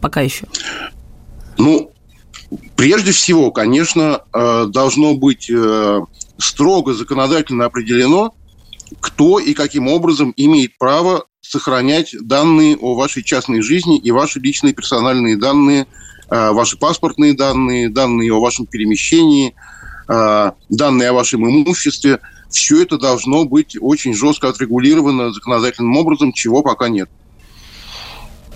пока 0.00 0.22
еще. 0.22 0.46
Ну, 1.58 1.91
Прежде 2.76 3.12
всего, 3.12 3.50
конечно, 3.50 4.22
э, 4.32 4.66
должно 4.68 5.14
быть 5.14 5.48
э, 5.50 6.00
строго 6.38 6.94
законодательно 6.94 7.66
определено, 7.66 8.34
кто 9.00 9.38
и 9.38 9.54
каким 9.54 9.88
образом 9.88 10.32
имеет 10.36 10.76
право 10.78 11.24
сохранять 11.40 12.14
данные 12.20 12.76
о 12.76 12.94
вашей 12.94 13.22
частной 13.22 13.62
жизни 13.62 13.98
и 13.98 14.10
ваши 14.10 14.38
личные 14.38 14.74
персональные 14.74 15.36
данные, 15.36 15.86
э, 16.30 16.50
ваши 16.50 16.76
паспортные 16.76 17.34
данные, 17.34 17.88
данные 17.88 18.32
о 18.32 18.40
вашем 18.40 18.66
перемещении, 18.66 19.54
данные 20.08 21.08
о 21.08 21.12
вашем 21.12 21.48
имуществе. 21.48 22.18
Все 22.50 22.82
это 22.82 22.98
должно 22.98 23.44
быть 23.44 23.78
очень 23.80 24.12
жестко 24.12 24.48
отрегулировано 24.48 25.32
законодательным 25.32 25.96
образом, 25.96 26.32
чего 26.32 26.62
пока 26.62 26.88
нет. 26.88 27.08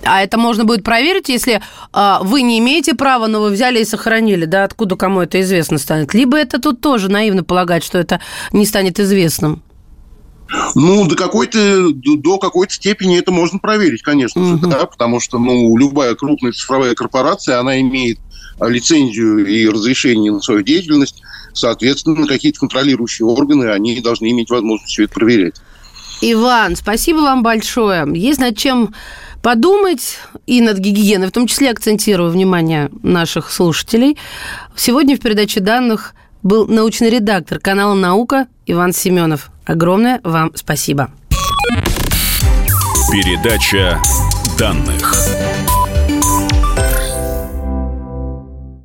А 0.07 0.23
это 0.23 0.39
можно 0.39 0.65
будет 0.65 0.85
проверить, 0.85 1.29
если 1.29 1.61
а, 1.93 2.21
вы 2.23 2.43
не 2.43 2.59
имеете 2.59 2.95
права, 2.95 3.27
но 3.27 3.41
вы 3.41 3.51
взяли 3.51 3.81
и 3.81 3.85
сохранили, 3.85 4.45
да, 4.45 4.65
откуда 4.65 4.97
кому 4.97 5.21
это 5.21 5.41
известно 5.41 5.79
станет. 5.79 6.15
Либо 6.15 6.37
это 6.37 6.61
тут 6.61 6.81
тоже 6.81 7.11
наивно 7.11 7.45
полагать, 7.45 7.85
что 7.85 7.99
это 7.99 8.21
не 8.53 8.67
станет 8.67 9.01
известным. 9.01 9.63
Ну, 10.75 11.07
до 11.07 11.17
какой-то, 11.17 11.91
до 11.93 12.39
какой-то 12.39 12.73
степени 12.73 13.19
это 13.19 13.33
можно 13.33 13.59
проверить, 13.59 14.03
конечно 14.03 14.41
угу. 14.41 14.59
же, 14.59 14.67
да, 14.69 14.87
потому 14.87 15.19
что, 15.19 15.39
ну, 15.39 15.77
любая 15.77 16.15
крупная 16.15 16.53
цифровая 16.53 16.95
корпорация, 16.95 17.59
она 17.59 17.81
имеет 17.81 18.19
лицензию 18.61 19.45
и 19.47 19.69
разрешение 19.69 20.33
на 20.33 20.41
свою 20.41 20.63
деятельность, 20.63 21.23
соответственно, 21.53 22.27
какие-то 22.27 22.61
контролирующие 22.61 23.27
органы, 23.27 23.71
они 23.71 24.01
должны 24.01 24.31
иметь 24.31 24.51
возможность 24.51 24.93
все 24.93 25.05
это 25.05 25.15
проверять. 25.15 25.57
Иван, 26.21 26.77
спасибо 26.77 27.19
вам 27.19 27.43
большое. 27.43 28.07
Есть 28.15 28.41
над 28.41 28.57
чем 28.57 28.95
подумать 29.43 30.19
и 30.47 30.61
над 30.61 30.79
гигиеной, 30.79 31.29
в 31.29 31.33
том 31.33 31.47
числе 31.47 31.71
акцентирую 31.71 32.31
внимание 32.31 32.91
наших 33.03 33.51
слушателей. 33.51 34.17
Сегодня 34.77 35.17
в 35.17 35.21
передаче 35.21 35.61
данных 35.61 36.15
был 36.43 36.67
научный 36.67 37.11
редактор 37.11 37.59
канала 37.59 37.95
«Наука» 37.95 38.47
Иван 38.67 38.93
Семенов. 38.93 39.51
Огромное 39.65 40.21
вам 40.23 40.53
спасибо. 40.55 41.11
Передача 43.11 44.01
данных. 44.59 45.26